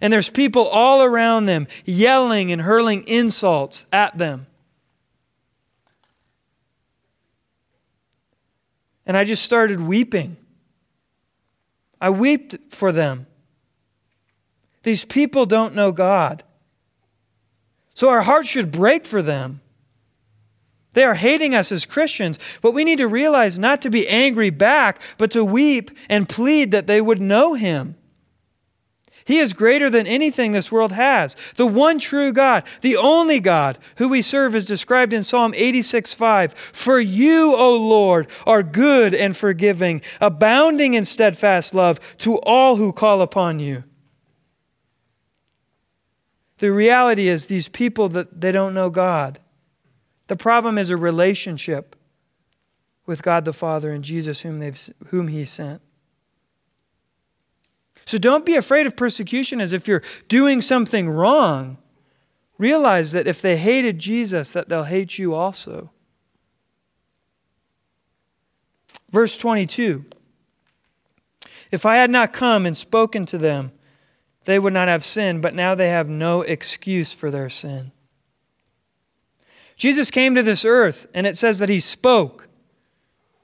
And 0.02 0.14
there's 0.14 0.30
people 0.30 0.68
all 0.68 1.04
around 1.04 1.46
them 1.46 1.68
yelling 1.84 2.52
and 2.52 2.62
hurling 2.62 3.04
insults 3.08 3.86
at 3.92 4.18
them. 4.18 4.48
And 9.06 9.18
I 9.18 9.24
just 9.24 9.44
started 9.44 9.82
weeping. 9.82 10.38
I 12.00 12.10
wept 12.10 12.58
for 12.70 12.92
them. 12.92 13.26
These 14.84 15.06
people 15.06 15.46
don't 15.46 15.74
know 15.74 15.92
God. 15.92 16.44
So 17.96 18.10
our 18.10 18.22
hearts 18.22 18.48
should 18.48 18.72
break 18.72 19.06
for 19.06 19.22
them. 19.22 19.62
They 20.96 21.04
are 21.04 21.14
hating 21.14 21.54
us 21.54 21.72
as 21.72 21.86
Christians, 21.86 22.40
but 22.62 22.72
we 22.72 22.84
need 22.84 22.98
to 22.98 23.08
realize 23.08 23.60
not 23.60 23.82
to 23.84 23.90
be 23.90 24.08
angry 24.08 24.50
back, 24.50 25.00
but 25.18 25.30
to 25.32 25.46
weep 25.46 25.92
and 26.10 26.28
plead 26.28 26.72
that 26.72 26.88
they 26.88 27.02
would 27.02 27.22
know 27.22 27.54
Him. 27.54 27.96
He 29.26 29.40
is 29.40 29.54
greater 29.54 29.90
than 29.90 30.08
anything 30.08 30.52
this 30.52 30.72
world 30.72 30.92
has. 30.92 31.36
The 31.58 31.66
one 31.66 32.00
true 32.00 32.32
God, 32.32 32.64
the 32.82 32.96
only 32.96 33.40
God 33.40 33.80
who 33.98 34.08
we 34.08 34.22
serve, 34.22 34.56
is 34.56 34.66
described 34.66 35.14
in 35.14 35.24
Psalm 35.24 35.54
86 35.56 36.14
5. 36.14 36.54
For 36.54 37.00
you, 37.00 37.56
O 37.56 37.76
Lord, 37.76 38.28
are 38.46 38.64
good 38.64 39.14
and 39.14 39.36
forgiving, 39.36 40.02
abounding 40.22 40.94
in 40.94 41.06
steadfast 41.06 41.74
love 41.74 42.00
to 42.20 42.38
all 42.42 42.78
who 42.78 42.94
call 42.94 43.22
upon 43.22 43.60
you. 43.60 43.84
The 46.60 46.72
reality 46.72 47.28
is, 47.28 47.48
these 47.48 47.68
people 47.68 48.08
that 48.10 48.40
they 48.40 48.52
don't 48.52 48.74
know 48.74 48.90
God. 48.90 49.40
The 50.28 50.36
problem 50.36 50.78
is 50.78 50.90
a 50.90 50.98
relationship 50.98 51.96
with 53.06 53.22
God 53.22 53.46
the 53.46 53.54
Father 53.54 53.92
and 53.92 54.04
Jesus, 54.04 54.42
whom, 54.42 54.60
they've, 54.60 54.90
whom 55.08 55.28
He 55.28 55.46
sent. 55.46 55.82
So 58.06 58.18
don't 58.18 58.46
be 58.46 58.56
afraid 58.56 58.86
of 58.86 58.96
persecution 58.96 59.60
as 59.60 59.74
if 59.74 59.88
you're 59.88 60.04
doing 60.28 60.62
something 60.62 61.10
wrong. 61.10 61.78
Realize 62.58 63.12
that 63.12 63.28
if 63.28 63.42
they 63.42 63.58
hated 63.58 64.00
Jesus, 64.00 64.52
that 64.52 64.70
they'll 64.70 64.84
hate 64.84 65.18
you 65.18 65.34
also. 65.34 65.92
Verse 69.10 69.38
22 69.38 70.06
If 71.72 71.86
I 71.86 71.98
had 71.98 72.10
not 72.10 72.34
come 72.34 72.66
and 72.66 72.78
spoken 72.78 73.26
to 73.28 73.38
them, 73.38 73.72
they 74.46 74.60
would 74.60 74.74
not 74.74 74.88
have 74.88 75.04
sinned, 75.04 75.42
but 75.42 75.56
now 75.56 75.74
they 75.76 75.90
have 75.90 76.10
no 76.10 76.42
excuse 76.42 77.12
for 77.12 77.32
their 77.32 77.50
sin. 77.50 77.92
Jesus 79.76 80.10
came 80.10 80.36
to 80.36 80.44
this 80.44 80.64
earth, 80.66 81.08
and 81.14 81.28
it 81.28 81.38
says 81.38 81.60
that 81.60 81.70
he 81.70 81.80
spoke 81.80 82.48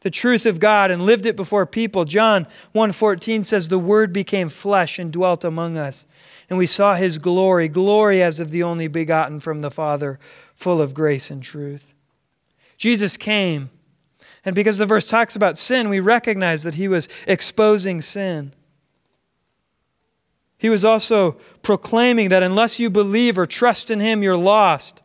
the 0.02 0.10
truth 0.10 0.46
of 0.46 0.60
God 0.60 0.90
and 0.90 1.06
lived 1.06 1.26
it 1.26 1.36
before 1.36 1.66
people. 1.66 2.06
John 2.06 2.48
1:14 2.74 3.44
says 3.44 3.70
the 3.70 3.78
word 3.78 4.12
became 4.12 4.50
flesh 4.50 4.98
and 4.98 5.12
dwelt 5.12 5.44
among 5.44 5.78
us, 5.78 6.06
and 6.50 6.58
we 6.58 6.66
saw 6.66 6.96
his 6.96 7.18
glory, 7.18 7.68
glory 7.68 8.22
as 8.24 8.40
of 8.40 8.50
the 8.50 8.64
only 8.64 8.88
begotten 8.88 9.40
from 9.40 9.60
the 9.60 9.72
Father, 9.72 10.20
full 10.56 10.82
of 10.82 10.94
grace 10.94 11.30
and 11.30 11.44
truth. 11.44 11.94
Jesus 12.78 13.16
came 13.18 13.70
And 14.44 14.56
because 14.56 14.78
the 14.78 14.86
verse 14.86 15.06
talks 15.06 15.36
about 15.36 15.58
sin, 15.58 15.90
we 15.90 16.00
recognize 16.00 16.64
that 16.64 16.76
he 16.76 16.88
was 16.88 17.08
exposing 17.28 18.02
sin. 18.02 18.54
He 20.58 20.70
was 20.70 20.86
also 20.86 21.34
proclaiming 21.62 22.30
that 22.30 22.44
unless 22.44 22.80
you 22.80 22.90
believe 22.90 23.38
or 23.38 23.46
trust 23.46 23.92
in 23.92 24.00
him, 24.00 24.24
you're 24.24 24.38
lost. 24.38 25.01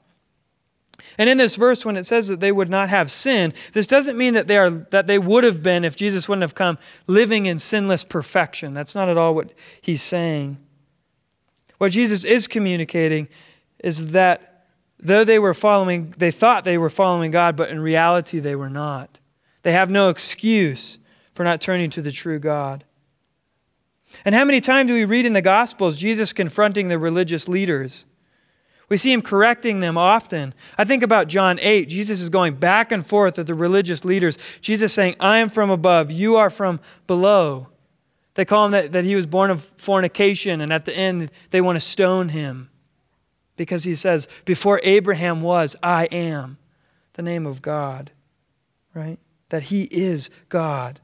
And 1.18 1.30
in 1.30 1.38
this 1.38 1.56
verse, 1.56 1.84
when 1.84 1.96
it 1.96 2.04
says 2.04 2.28
that 2.28 2.40
they 2.40 2.52
would 2.52 2.68
not 2.68 2.88
have 2.88 3.10
sin, 3.10 3.52
this 3.72 3.86
doesn't 3.86 4.16
mean 4.16 4.34
that 4.34 4.46
they, 4.46 4.56
are, 4.56 4.70
that 4.70 5.06
they 5.06 5.18
would 5.18 5.44
have 5.44 5.62
been 5.62 5.84
if 5.84 5.96
Jesus 5.96 6.28
wouldn't 6.28 6.42
have 6.42 6.54
come 6.54 6.78
living 7.06 7.46
in 7.46 7.58
sinless 7.58 8.04
perfection. 8.04 8.74
That's 8.74 8.94
not 8.94 9.08
at 9.08 9.16
all 9.18 9.34
what 9.34 9.52
he's 9.80 10.02
saying. 10.02 10.58
What 11.78 11.92
Jesus 11.92 12.24
is 12.24 12.48
communicating 12.48 13.28
is 13.78 14.12
that 14.12 14.66
though 14.98 15.24
they 15.24 15.38
were 15.38 15.54
following, 15.54 16.14
they 16.16 16.30
thought 16.30 16.64
they 16.64 16.78
were 16.78 16.90
following 16.90 17.30
God, 17.30 17.56
but 17.56 17.70
in 17.70 17.80
reality 17.80 18.38
they 18.38 18.56
were 18.56 18.70
not. 18.70 19.18
They 19.62 19.72
have 19.72 19.90
no 19.90 20.08
excuse 20.08 20.98
for 21.34 21.44
not 21.44 21.60
turning 21.60 21.90
to 21.90 22.02
the 22.02 22.12
true 22.12 22.38
God. 22.38 22.84
And 24.24 24.34
how 24.34 24.44
many 24.44 24.60
times 24.60 24.88
do 24.88 24.94
we 24.94 25.04
read 25.04 25.26
in 25.26 25.32
the 25.32 25.42
Gospels 25.42 25.98
Jesus 25.98 26.32
confronting 26.32 26.88
the 26.88 26.98
religious 26.98 27.48
leaders? 27.48 28.04
We 28.88 28.96
see 28.96 29.12
him 29.12 29.22
correcting 29.22 29.80
them 29.80 29.98
often. 29.98 30.54
I 30.78 30.84
think 30.84 31.02
about 31.02 31.26
John 31.28 31.58
8. 31.60 31.88
Jesus 31.88 32.20
is 32.20 32.28
going 32.28 32.54
back 32.54 32.92
and 32.92 33.04
forth 33.04 33.36
with 33.36 33.48
the 33.48 33.54
religious 33.54 34.04
leaders. 34.04 34.38
Jesus 34.60 34.92
saying, 34.92 35.16
I 35.18 35.38
am 35.38 35.50
from 35.50 35.70
above, 35.70 36.12
you 36.12 36.36
are 36.36 36.50
from 36.50 36.80
below. 37.06 37.68
They 38.34 38.44
call 38.44 38.66
him 38.66 38.72
that, 38.72 38.92
that 38.92 39.04
he 39.04 39.16
was 39.16 39.26
born 39.26 39.50
of 39.50 39.64
fornication, 39.76 40.60
and 40.60 40.72
at 40.72 40.84
the 40.84 40.96
end, 40.96 41.30
they 41.50 41.60
want 41.60 41.76
to 41.76 41.80
stone 41.80 42.28
him 42.28 42.68
because 43.56 43.84
he 43.84 43.94
says, 43.94 44.28
Before 44.44 44.80
Abraham 44.84 45.40
was, 45.40 45.74
I 45.82 46.04
am 46.06 46.58
the 47.14 47.22
name 47.22 47.46
of 47.46 47.62
God, 47.62 48.12
right? 48.94 49.18
That 49.48 49.64
he 49.64 49.84
is 49.84 50.30
God. 50.48 51.00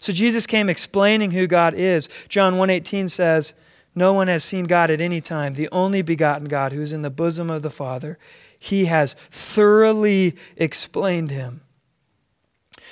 So 0.00 0.12
Jesus 0.12 0.46
came 0.46 0.68
explaining 0.68 1.30
who 1.30 1.46
God 1.46 1.74
is. 1.74 2.08
John 2.28 2.54
1:18 2.54 3.08
says, 3.10 3.54
"No 3.94 4.12
one 4.12 4.28
has 4.28 4.44
seen 4.44 4.66
God 4.66 4.90
at 4.90 5.00
any 5.00 5.20
time, 5.20 5.54
the 5.54 5.68
only 5.70 6.02
begotten 6.02 6.48
God 6.48 6.72
who 6.72 6.82
is 6.82 6.92
in 6.92 7.02
the 7.02 7.10
bosom 7.10 7.50
of 7.50 7.62
the 7.62 7.70
Father. 7.70 8.18
He 8.58 8.84
has 8.86 9.16
thoroughly 9.30 10.36
explained 10.56 11.30
him." 11.30 11.62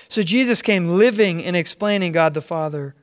So 0.09 0.23
Jesus 0.23 0.63
came 0.63 0.97
living 0.97 1.45
and 1.45 1.55
explaining 1.55 2.13
God 2.13 2.35
the 2.35 2.41
Father. 2.41 2.95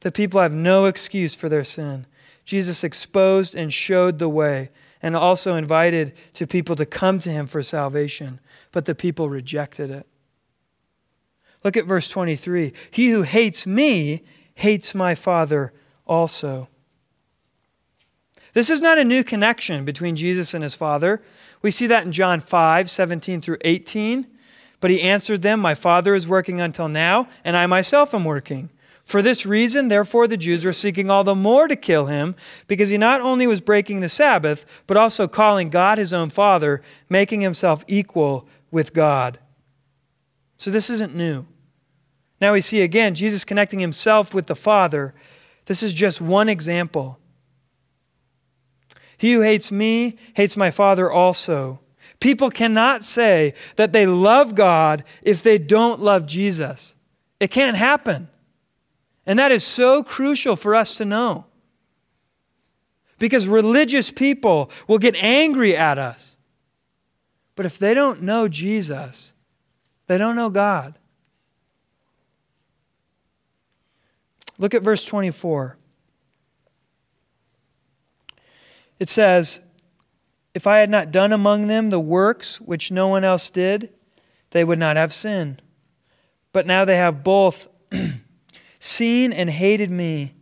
The 0.00 0.12
people 0.12 0.40
have 0.40 0.52
no 0.52 0.86
excuse 0.86 1.34
for 1.34 1.48
their 1.48 1.64
sin. 1.64 2.06
Jesus 2.44 2.84
exposed 2.84 3.54
and 3.54 3.72
showed 3.72 4.18
the 4.18 4.28
way 4.28 4.70
and 5.02 5.16
also 5.16 5.54
invited 5.56 6.12
to 6.34 6.46
people 6.46 6.76
to 6.76 6.86
come 6.86 7.18
to 7.18 7.30
him 7.30 7.46
for 7.46 7.62
salvation, 7.62 8.40
but 8.72 8.84
the 8.84 8.94
people 8.94 9.28
rejected 9.28 9.90
it. 9.90 10.06
Look 11.62 11.76
at 11.76 11.86
verse 11.86 12.08
23. 12.08 12.72
He 12.90 13.10
who 13.10 13.22
hates 13.22 13.66
me 13.66 14.22
hates 14.54 14.94
my 14.94 15.14
Father 15.14 15.72
also. 16.06 16.68
This 18.54 18.70
is 18.70 18.80
not 18.80 18.98
a 18.98 19.04
new 19.04 19.22
connection 19.22 19.84
between 19.84 20.16
Jesus 20.16 20.54
and 20.54 20.62
his 20.62 20.74
Father. 20.74 21.22
We 21.60 21.70
see 21.70 21.86
that 21.88 22.04
in 22.04 22.12
John 22.12 22.40
5 22.40 22.88
17 22.88 23.42
through 23.42 23.58
18. 23.60 24.26
But 24.80 24.90
he 24.90 25.02
answered 25.02 25.42
them, 25.42 25.60
My 25.60 25.74
Father 25.74 26.14
is 26.14 26.28
working 26.28 26.60
until 26.60 26.88
now, 26.88 27.28
and 27.42 27.56
I 27.56 27.66
myself 27.66 28.14
am 28.14 28.24
working. 28.24 28.70
For 29.02 29.22
this 29.22 29.44
reason, 29.44 29.88
therefore, 29.88 30.26
the 30.26 30.36
Jews 30.36 30.64
were 30.64 30.72
seeking 30.72 31.10
all 31.10 31.24
the 31.24 31.34
more 31.34 31.68
to 31.68 31.76
kill 31.76 32.06
him, 32.06 32.34
because 32.66 32.90
he 32.90 32.98
not 32.98 33.20
only 33.20 33.46
was 33.46 33.60
breaking 33.60 34.00
the 34.00 34.08
Sabbath, 34.08 34.64
but 34.86 34.96
also 34.96 35.28
calling 35.28 35.68
God 35.68 35.98
his 35.98 36.12
own 36.12 36.30
Father, 36.30 36.82
making 37.08 37.40
himself 37.40 37.84
equal 37.86 38.46
with 38.70 38.92
God. 38.92 39.38
So 40.58 40.70
this 40.70 40.88
isn't 40.90 41.14
new. 41.14 41.46
Now 42.40 42.52
we 42.52 42.60
see 42.60 42.82
again 42.82 43.14
Jesus 43.14 43.44
connecting 43.44 43.80
himself 43.80 44.34
with 44.34 44.46
the 44.46 44.56
Father. 44.56 45.14
This 45.66 45.82
is 45.82 45.92
just 45.92 46.20
one 46.20 46.48
example. 46.48 47.18
He 49.24 49.32
who 49.32 49.40
hates 49.40 49.72
me 49.72 50.18
hates 50.34 50.54
my 50.54 50.70
Father 50.70 51.10
also. 51.10 51.80
People 52.20 52.50
cannot 52.50 53.02
say 53.02 53.54
that 53.76 53.90
they 53.90 54.04
love 54.04 54.54
God 54.54 55.02
if 55.22 55.42
they 55.42 55.56
don't 55.56 55.98
love 55.98 56.26
Jesus. 56.26 56.94
It 57.40 57.50
can't 57.50 57.78
happen. 57.78 58.28
And 59.24 59.38
that 59.38 59.50
is 59.50 59.64
so 59.64 60.02
crucial 60.02 60.56
for 60.56 60.74
us 60.74 60.98
to 60.98 61.06
know. 61.06 61.46
Because 63.18 63.48
religious 63.48 64.10
people 64.10 64.70
will 64.86 64.98
get 64.98 65.16
angry 65.16 65.74
at 65.74 65.96
us. 65.96 66.36
But 67.56 67.64
if 67.64 67.78
they 67.78 67.94
don't 67.94 68.20
know 68.20 68.46
Jesus, 68.46 69.32
they 70.06 70.18
don't 70.18 70.36
know 70.36 70.50
God. 70.50 70.98
Look 74.58 74.74
at 74.74 74.82
verse 74.82 75.06
24. 75.06 75.78
It 78.98 79.08
says, 79.08 79.60
If 80.54 80.66
I 80.66 80.78
had 80.78 80.90
not 80.90 81.10
done 81.10 81.32
among 81.32 81.66
them 81.66 81.90
the 81.90 82.00
works 82.00 82.60
which 82.60 82.90
no 82.90 83.08
one 83.08 83.24
else 83.24 83.50
did, 83.50 83.90
they 84.50 84.64
would 84.64 84.78
not 84.78 84.96
have 84.96 85.12
sinned. 85.12 85.62
But 86.52 86.66
now 86.66 86.84
they 86.84 86.96
have 86.96 87.24
both 87.24 87.68
seen 88.78 89.32
and 89.32 89.50
hated 89.50 89.90
me, 89.90 90.34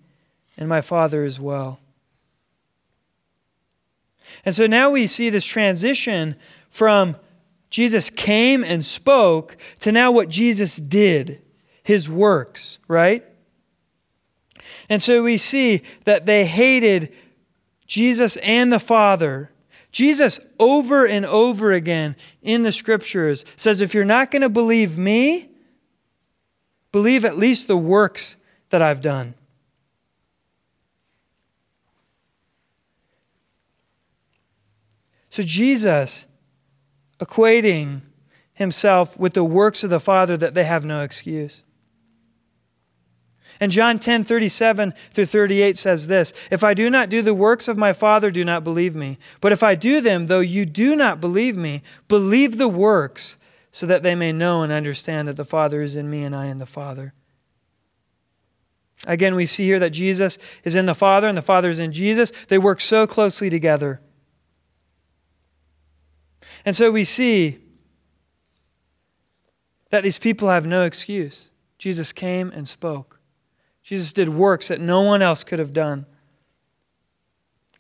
and 0.57 0.69
my 0.69 0.81
Father 0.81 1.25
as 1.25 1.41
well. 1.41 1.81
And 4.45 4.55
so 4.55 4.67
now 4.67 4.91
we 4.91 5.07
see 5.07 5.31
this 5.31 5.45
transition 5.45 6.37
from 6.69 7.17
Jesus 7.71 8.11
came 8.11 8.63
and 8.63 8.85
spoke 8.85 9.57
to 9.79 9.93
now 9.93 10.13
what 10.13 10.29
Jesus 10.29 10.77
did, 10.77 11.41
his 11.83 12.09
works, 12.09 12.79
right? 12.87 13.25
And 14.89 15.03
so 15.03 15.23
we 15.23 15.39
see 15.39 15.83
that 16.05 16.27
they 16.27 16.45
hated 16.45 17.15
Jesus 17.93 18.39
and 18.39 18.73
the 18.73 18.79
Father. 18.79 19.51
Jesus, 19.91 20.41
over 20.59 21.07
and 21.07 21.27
over 21.27 21.73
again 21.73 22.17
in 22.41 22.63
the 22.63 22.73
scriptures, 22.73 23.45
says, 23.55 23.83
If 23.83 23.93
you're 23.93 24.07
not 24.07 24.31
going 24.31 24.41
to 24.41 24.49
believe 24.49 24.97
me, 24.97 25.51
believe 26.91 27.27
at 27.27 27.37
least 27.37 27.69
the 27.69 27.77
works 27.77 28.39
that 28.71 28.81
I've 28.81 29.03
done. 29.03 29.35
So 35.29 35.43
Jesus 35.43 36.25
equating 37.21 38.01
himself 38.55 39.19
with 39.19 39.35
the 39.35 39.45
works 39.45 39.85
of 39.85 39.91
the 39.91 40.01
Father 40.01 40.39
that 40.39 40.55
they 40.55 40.65
have 40.65 40.87
no 40.87 41.03
excuse. 41.03 41.63
And 43.63 43.71
John 43.71 44.01
10 44.01 44.25
37 44.25 44.93
through 45.13 45.27
38 45.27 45.77
says 45.77 46.09
this 46.09 46.33
If 46.51 46.65
I 46.65 46.75
do 46.75 46.91
not 46.91 47.09
do 47.09 47.23
the 47.23 47.33
works 47.33 47.69
of 47.69 47.77
my 47.77 47.93
Father, 47.93 48.29
do 48.29 48.45
not 48.45 48.65
believe 48.65 48.97
me. 48.97 49.19
But 49.41 49.53
if 49.53 49.63
I 49.63 49.77
do 49.77 50.01
them, 50.01 50.27
though 50.27 50.41
you 50.41 50.67
do 50.67 50.97
not 50.97 51.21
believe 51.21 51.57
me, 51.57 51.85
believe 52.09 52.59
the 52.59 52.67
works, 52.67 53.37
so 53.71 53.87
that 53.87 54.03
they 54.03 54.17
may 54.17 54.33
know 54.33 54.63
and 54.63 54.73
understand 54.73 55.29
that 55.29 55.37
the 55.37 55.45
Father 55.45 55.81
is 55.81 55.95
in 55.95 56.11
me 56.11 56.25
and 56.25 56.35
I 56.35 56.47
in 56.47 56.57
the 56.57 56.67
Father. 56.67 57.15
Again, 59.07 59.37
we 59.37 59.47
see 59.47 59.65
here 59.65 59.79
that 59.79 59.91
Jesus 59.91 60.39
is 60.65 60.75
in 60.75 60.87
the 60.87 60.93
Father 60.93 61.29
and 61.29 61.39
the 61.39 61.41
Father 61.41 61.71
is 61.71 61.79
in 61.79 61.93
Jesus. 61.93 62.33
They 62.49 62.59
work 62.59 62.81
so 62.81 63.07
closely 63.07 63.49
together. 63.49 64.01
And 66.65 66.75
so 66.75 66.91
we 66.91 67.05
see 67.05 67.61
that 69.91 70.03
these 70.03 70.19
people 70.19 70.49
have 70.49 70.67
no 70.67 70.83
excuse. 70.83 71.49
Jesus 71.79 72.13
came 72.13 72.51
and 72.51 72.67
spoke. 72.67 73.21
Jesus 73.83 74.13
did 74.13 74.29
works 74.29 74.69
that 74.69 74.81
no 74.81 75.03
one 75.03 75.23
else 75.23 75.45
could 75.45 75.59
have 75.59 75.73
done. 75.73 76.07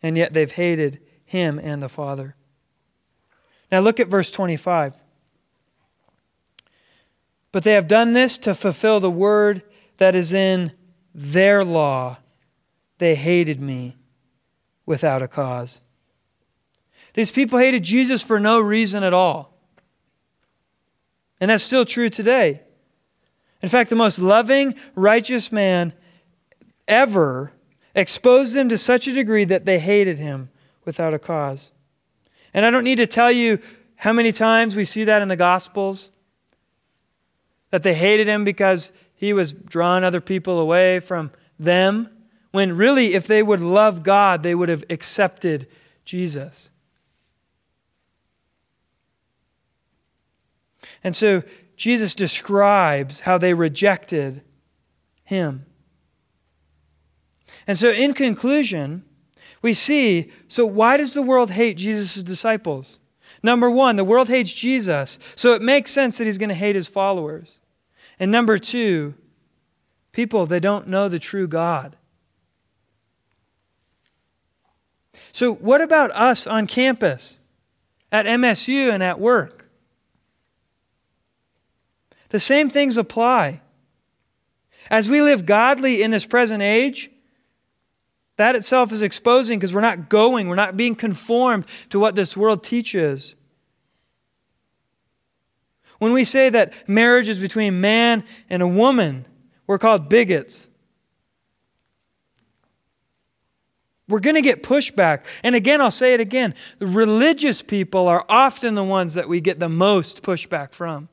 And 0.03 0.17
yet 0.17 0.33
they've 0.33 0.51
hated 0.51 1.01
him 1.25 1.59
and 1.59 1.83
the 1.83 1.89
Father. 1.89 2.35
Now 3.71 3.81
look 3.81 4.01
at 4.01 4.09
verse 4.09 4.31
25. 4.31 4.97
But 7.53 7.65
they 7.65 7.73
have 7.73 7.87
done 7.87 8.15
this 8.15 8.39
to 8.39 8.55
fulfill 8.55 8.99
the 8.99 9.11
word 9.11 9.63
that 9.99 10.15
is 10.15 10.33
in 10.33 10.73
their 11.15 11.65
law. 11.65 12.19
They 12.99 13.15
hated 13.15 13.61
me 13.61 13.97
without 14.87 15.23
a 15.23 15.29
cause. 15.29 15.81
These 17.15 17.31
people 17.31 17.59
hated 17.59 17.83
Jesus 17.83 18.23
for 18.23 18.41
no 18.41 18.61
reason 18.61 19.05
at 19.05 19.15
all. 19.15 19.53
And 21.41 21.51
that's 21.51 21.65
still 21.65 21.85
true 21.85 22.09
today. 22.09 22.63
In 23.63 23.69
fact, 23.69 23.91
the 23.91 23.97
most 23.97 24.19
loving, 24.19 24.75
righteous 24.95 25.53
man 25.53 25.93
ever 26.89 27.53
exposed 27.95 28.55
them 28.55 28.69
to 28.69 28.77
such 28.77 29.07
a 29.07 29.13
degree 29.13 29.45
that 29.45 29.65
they 29.65 29.79
hated 29.79 30.19
him 30.19 30.51
without 30.85 31.15
a 31.15 31.19
cause. 31.19 31.71
And 32.53 32.67
I 32.67 32.71
don't 32.71 32.85
need 32.85 32.97
to 32.97 33.07
tell 33.07 33.31
you 33.31 33.61
how 33.97 34.13
many 34.13 34.33
times 34.33 34.75
we 34.75 34.85
see 34.85 35.05
that 35.05 35.23
in 35.23 35.29
the 35.29 35.37
Gospels 35.37 36.11
that 37.71 37.83
they 37.83 37.95
hated 37.95 38.27
him 38.27 38.45
because 38.45 38.93
he 39.15 39.33
was 39.33 39.53
drawing 39.53 40.05
other 40.05 40.21
people 40.21 40.59
away 40.59 40.99
from 40.99 41.31
them, 41.59 42.09
when 42.51 42.77
really, 42.77 43.15
if 43.15 43.27
they 43.27 43.43
would 43.43 43.61
love 43.61 44.03
God, 44.03 44.43
they 44.43 44.55
would 44.55 44.69
have 44.69 44.85
accepted 44.91 45.69
Jesus. 46.05 46.71
And 51.05 51.15
so 51.15 51.43
Jesus 51.83 52.15
describes 52.15 53.19
how 53.19 53.39
they 53.39 53.55
rejected 53.55 54.41
him. 55.25 55.67
And 57.67 57.77
so, 57.77 57.91
in 57.91 58.15
conclusion, 58.15 59.05
we 59.63 59.73
see 59.73 60.31
so 60.47 60.65
why 60.65 60.97
does 60.97 61.13
the 61.13 61.23
world 61.23 61.51
hate 61.51 61.77
Jesus' 61.77 62.23
disciples? 62.23 63.01
Number 63.43 63.69
one, 63.69 63.97
the 63.97 64.05
world 64.05 64.29
hates 64.29 64.53
Jesus, 64.53 65.19
so 65.35 65.55
it 65.55 65.61
makes 65.61 65.91
sense 65.91 66.19
that 66.19 66.25
he's 66.25 66.39
going 66.39 66.51
to 66.51 66.55
hate 66.55 66.77
his 66.77 66.87
followers. 66.87 67.59
And 68.21 68.31
number 68.31 68.59
two, 68.59 69.15
people, 70.13 70.47
they 70.47 70.61
don't 70.61 70.87
know 70.87 71.09
the 71.09 71.19
true 71.19 71.49
God. 71.49 71.97
So, 75.33 75.53
what 75.53 75.81
about 75.81 76.13
us 76.13 76.47
on 76.47 76.69
campus, 76.69 77.41
at 78.13 78.25
MSU, 78.25 78.89
and 78.89 79.03
at 79.03 79.19
work? 79.19 79.62
The 82.33 82.41
same 82.41 82.71
things 82.71 82.97
apply. 82.97 83.61
As 84.89 85.07
we 85.07 85.21
live 85.21 85.45
godly 85.45 86.03
in 86.03 86.11
this 86.11 86.25
present 86.25 86.63
age, 86.63 87.11
that 88.39 88.57
itself 88.57 88.91
is 88.91 89.03
exposing 89.03 89.59
because 89.59 89.75
we're 89.75 89.83
not 89.83 90.09
going, 90.09 90.49
we're 90.49 90.55
not 90.55 90.75
being 90.75 90.95
conformed 90.95 91.67
to 91.91 92.01
what 92.01 92.15
this 92.15 92.35
world 92.35 92.65
teaches. 92.65 93.35
When 95.99 96.15
we 96.15 96.25
say 96.25 96.49
that 96.49 96.73
marriage 96.89 97.29
is 97.29 97.39
between 97.39 97.83
man 97.83 98.25
and 98.49 98.63
a 98.63 98.67
woman, 98.67 99.27
we're 99.67 99.77
called 99.77 100.09
bigots. 100.09 100.71
We're 104.09 104.21
going 104.21 104.37
to 104.37 104.43
get 104.43 104.63
pushback. 104.63 105.25
And 105.43 105.55
again, 105.55 105.83
I'll 105.83 105.91
say 105.91 106.15
it 106.15 106.21
again 106.21 106.55
the 106.79 106.87
religious 106.87 107.61
people 107.61 108.09
are 108.09 108.25
often 108.27 108.75
the 108.75 108.85
ones 108.85 109.13
that 109.15 109.29
we 109.29 109.43
get 109.43 109.61
the 109.61 109.69
most 109.69 110.23
pushback 110.23 110.73
from. 110.73 111.11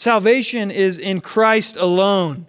Salvation 0.00 0.70
is 0.70 0.96
in 0.96 1.20
Christ 1.20 1.76
alone. 1.76 2.46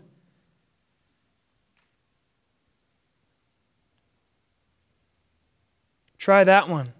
Try 6.18 6.46
that 6.46 6.70
one. 6.70 6.94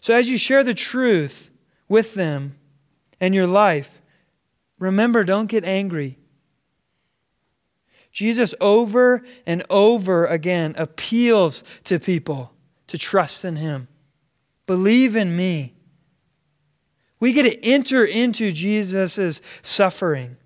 So, 0.00 0.14
as 0.14 0.30
you 0.30 0.38
share 0.38 0.64
the 0.64 0.72
truth 0.72 1.50
with 1.90 2.14
them 2.14 2.56
and 3.20 3.34
your 3.34 3.46
life, 3.46 4.00
remember 4.78 5.24
don't 5.24 5.50
get 5.50 5.62
angry. 5.62 6.16
Jesus, 8.12 8.54
over 8.62 9.22
and 9.44 9.62
over 9.68 10.24
again, 10.24 10.74
appeals 10.78 11.64
to 11.84 11.98
people 11.98 12.54
to 12.86 12.96
trust 12.96 13.44
in 13.44 13.56
Him. 13.56 13.88
Believe 14.66 15.16
in 15.16 15.36
me. 15.36 15.74
We 17.20 17.32
get 17.32 17.44
to 17.44 17.64
enter 17.64 18.04
into 18.04 18.52
Jesus' 18.52 19.40
suffering. 19.62 20.36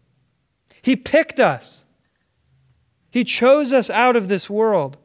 He 0.82 0.96
picked 0.96 1.40
us. 1.40 1.84
He 3.10 3.24
chose 3.24 3.72
us 3.72 3.90
out 3.90 4.16
of 4.16 4.28
this 4.28 4.48
world. 4.48 4.96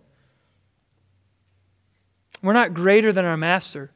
We're 2.42 2.54
not 2.54 2.74
greater 2.74 3.12
than 3.12 3.26
our 3.26 3.38
master. 3.38 3.92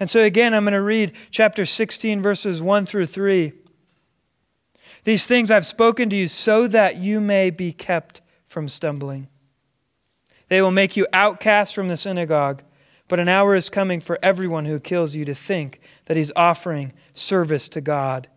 And 0.00 0.08
so, 0.10 0.20
again, 0.20 0.54
I'm 0.54 0.64
going 0.64 0.72
to 0.72 0.82
read 0.82 1.12
chapter 1.30 1.64
16, 1.64 2.20
verses 2.22 2.60
1 2.60 2.86
through 2.86 3.06
3. 3.06 3.52
These 5.04 5.26
things 5.26 5.50
I've 5.50 5.66
spoken 5.66 6.10
to 6.10 6.16
you 6.16 6.28
so 6.28 6.66
that 6.68 6.96
you 6.96 7.20
may 7.20 7.50
be 7.50 7.72
kept 7.72 8.20
from 8.44 8.68
stumbling. 8.68 9.28
They 10.52 10.60
will 10.60 10.70
make 10.70 10.98
you 10.98 11.06
outcast 11.14 11.74
from 11.74 11.88
the 11.88 11.96
synagogue, 11.96 12.62
but 13.08 13.18
an 13.18 13.26
hour 13.26 13.56
is 13.56 13.70
coming 13.70 14.00
for 14.00 14.18
everyone 14.22 14.66
who 14.66 14.78
kills 14.78 15.16
you 15.16 15.24
to 15.24 15.34
think 15.34 15.80
that 16.04 16.18
he's 16.18 16.30
offering 16.36 16.92
service 17.14 17.70
to 17.70 17.80
God. 17.80 18.28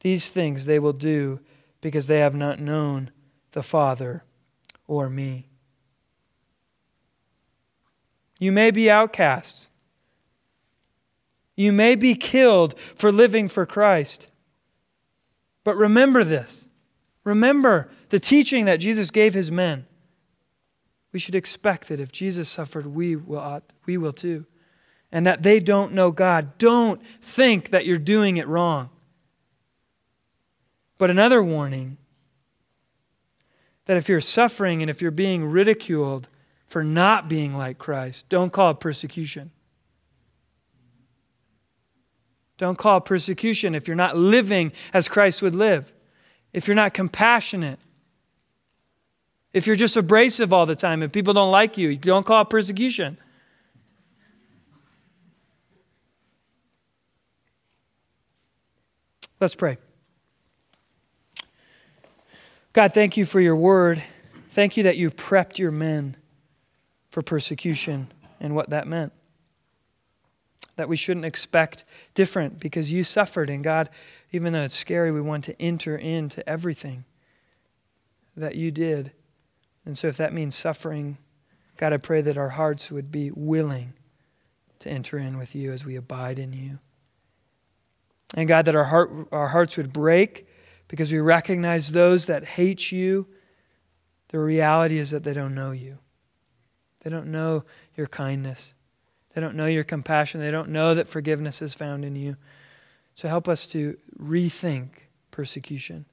These 0.00 0.30
things 0.30 0.64
they 0.64 0.78
will 0.78 0.94
do 0.94 1.40
because 1.82 2.06
they 2.06 2.20
have 2.20 2.34
not 2.34 2.58
known 2.58 3.10
the 3.50 3.62
Father 3.62 4.24
or 4.86 5.10
me. 5.10 5.50
You 8.40 8.50
may 8.50 8.70
be 8.70 8.90
outcasts. 8.90 9.68
You 11.54 11.70
may 11.70 11.96
be 11.96 12.14
killed 12.14 12.78
for 12.94 13.12
living 13.12 13.46
for 13.46 13.66
Christ. 13.66 14.28
But 15.64 15.76
remember 15.76 16.24
this. 16.24 16.70
Remember 17.24 17.90
the 18.08 18.18
teaching 18.18 18.64
that 18.64 18.78
Jesus 18.78 19.10
gave 19.10 19.34
his 19.34 19.50
men. 19.52 19.84
We 21.12 21.18
should 21.18 21.34
expect 21.34 21.88
that 21.88 22.00
if 22.00 22.10
Jesus 22.10 22.48
suffered, 22.48 22.86
we 22.86 23.16
will, 23.16 23.38
ought, 23.38 23.74
we 23.86 23.98
will 23.98 24.12
too. 24.12 24.46
And 25.10 25.26
that 25.26 25.42
they 25.42 25.60
don't 25.60 25.92
know 25.92 26.10
God. 26.10 26.56
Don't 26.56 27.00
think 27.20 27.70
that 27.70 27.84
you're 27.84 27.98
doing 27.98 28.38
it 28.38 28.48
wrong. 28.48 28.88
But 30.96 31.10
another 31.10 31.42
warning 31.42 31.98
that 33.84 33.96
if 33.96 34.08
you're 34.08 34.20
suffering 34.20 34.80
and 34.80 34.90
if 34.90 35.02
you're 35.02 35.10
being 35.10 35.44
ridiculed 35.44 36.28
for 36.66 36.82
not 36.82 37.28
being 37.28 37.54
like 37.56 37.76
Christ, 37.76 38.28
don't 38.28 38.52
call 38.52 38.70
it 38.70 38.80
persecution. 38.80 39.50
Don't 42.56 42.78
call 42.78 42.98
it 42.98 43.04
persecution 43.04 43.74
if 43.74 43.88
you're 43.88 43.96
not 43.96 44.16
living 44.16 44.72
as 44.94 45.08
Christ 45.08 45.42
would 45.42 45.54
live, 45.54 45.92
if 46.52 46.68
you're 46.68 46.76
not 46.76 46.94
compassionate, 46.94 47.80
if 49.52 49.66
you're 49.66 49.76
just 49.76 49.96
abrasive 49.96 50.52
all 50.52 50.66
the 50.66 50.76
time, 50.76 51.02
if 51.02 51.12
people 51.12 51.34
don't 51.34 51.52
like 51.52 51.76
you, 51.76 51.96
don't 51.96 52.24
call 52.24 52.42
it 52.42 52.50
persecution. 52.50 53.18
Let's 59.40 59.54
pray. 59.54 59.76
God, 62.72 62.94
thank 62.94 63.16
you 63.16 63.26
for 63.26 63.40
your 63.40 63.56
word. 63.56 64.02
Thank 64.50 64.76
you 64.76 64.84
that 64.84 64.96
you 64.96 65.10
prepped 65.10 65.58
your 65.58 65.72
men 65.72 66.16
for 67.10 67.22
persecution 67.22 68.12
and 68.40 68.54
what 68.54 68.70
that 68.70 68.86
meant. 68.86 69.12
That 70.76 70.88
we 70.88 70.96
shouldn't 70.96 71.26
expect 71.26 71.84
different 72.14 72.60
because 72.60 72.90
you 72.90 73.04
suffered. 73.04 73.50
And 73.50 73.62
God, 73.62 73.90
even 74.30 74.52
though 74.52 74.62
it's 74.62 74.76
scary, 74.76 75.10
we 75.10 75.20
want 75.20 75.44
to 75.44 75.60
enter 75.60 75.96
into 75.96 76.48
everything 76.48 77.04
that 78.36 78.54
you 78.54 78.70
did. 78.70 79.12
And 79.84 79.98
so 79.98 80.08
if 80.08 80.16
that 80.16 80.32
means 80.32 80.54
suffering, 80.54 81.18
God, 81.76 81.92
I 81.92 81.96
pray 81.96 82.20
that 82.22 82.36
our 82.36 82.50
hearts 82.50 82.90
would 82.90 83.10
be 83.10 83.30
willing 83.30 83.94
to 84.80 84.90
enter 84.90 85.18
in 85.18 85.38
with 85.38 85.54
you 85.54 85.72
as 85.72 85.84
we 85.84 85.96
abide 85.96 86.38
in 86.38 86.52
you. 86.52 86.78
And 88.34 88.48
God, 88.48 88.64
that 88.64 88.74
our, 88.74 88.84
heart, 88.84 89.28
our 89.32 89.48
hearts 89.48 89.76
would 89.76 89.92
break 89.92 90.46
because 90.88 91.12
we 91.12 91.18
recognize 91.18 91.92
those 91.92 92.26
that 92.26 92.44
hate 92.44 92.92
you, 92.92 93.26
the 94.28 94.38
reality 94.38 94.98
is 94.98 95.10
that 95.10 95.24
they 95.24 95.34
don't 95.34 95.54
know 95.54 95.70
you. 95.70 95.98
They 97.02 97.10
don't 97.10 97.28
know 97.28 97.64
your 97.96 98.06
kindness. 98.06 98.74
They 99.34 99.40
don't 99.40 99.56
know 99.56 99.66
your 99.66 99.84
compassion. 99.84 100.40
They 100.40 100.50
don't 100.50 100.70
know 100.70 100.94
that 100.94 101.08
forgiveness 101.08 101.62
is 101.62 101.74
found 101.74 102.04
in 102.04 102.16
you. 102.16 102.36
So 103.14 103.28
help 103.28 103.48
us 103.48 103.66
to 103.68 103.96
rethink 104.18 104.88
persecution. 105.30 106.06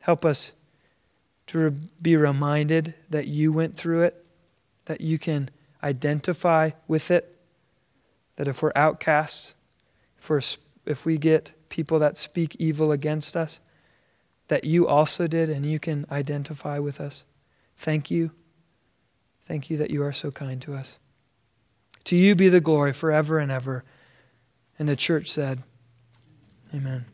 Help 0.00 0.24
us 0.24 0.52
to 1.48 1.70
be 2.00 2.16
reminded 2.16 2.94
that 3.10 3.26
you 3.26 3.52
went 3.52 3.76
through 3.76 4.02
it, 4.02 4.24
that 4.86 5.00
you 5.00 5.18
can 5.18 5.50
identify 5.82 6.70
with 6.88 7.10
it, 7.10 7.38
that 8.36 8.48
if 8.48 8.62
we're 8.62 8.72
outcasts, 8.74 9.54
if, 10.18 10.30
we're, 10.30 10.40
if 10.86 11.04
we 11.04 11.18
get 11.18 11.52
people 11.68 11.98
that 11.98 12.16
speak 12.16 12.56
evil 12.56 12.92
against 12.92 13.36
us 13.36 13.60
that 14.48 14.64
you 14.64 14.86
also 14.86 15.26
did 15.26 15.48
and 15.48 15.64
you 15.64 15.78
can 15.78 16.06
identify 16.10 16.78
with 16.78 17.00
us. 17.00 17.24
Thank 17.76 18.10
you. 18.10 18.30
Thank 19.46 19.70
you 19.70 19.76
that 19.78 19.90
you 19.90 20.02
are 20.02 20.12
so 20.12 20.30
kind 20.30 20.60
to 20.62 20.74
us. 20.74 20.98
To 22.04 22.16
you 22.16 22.34
be 22.34 22.48
the 22.48 22.60
glory 22.60 22.92
forever 22.92 23.38
and 23.38 23.50
ever. 23.50 23.84
And 24.78 24.88
the 24.88 24.96
church 24.96 25.30
said, 25.30 25.62
Amen. 26.74 27.06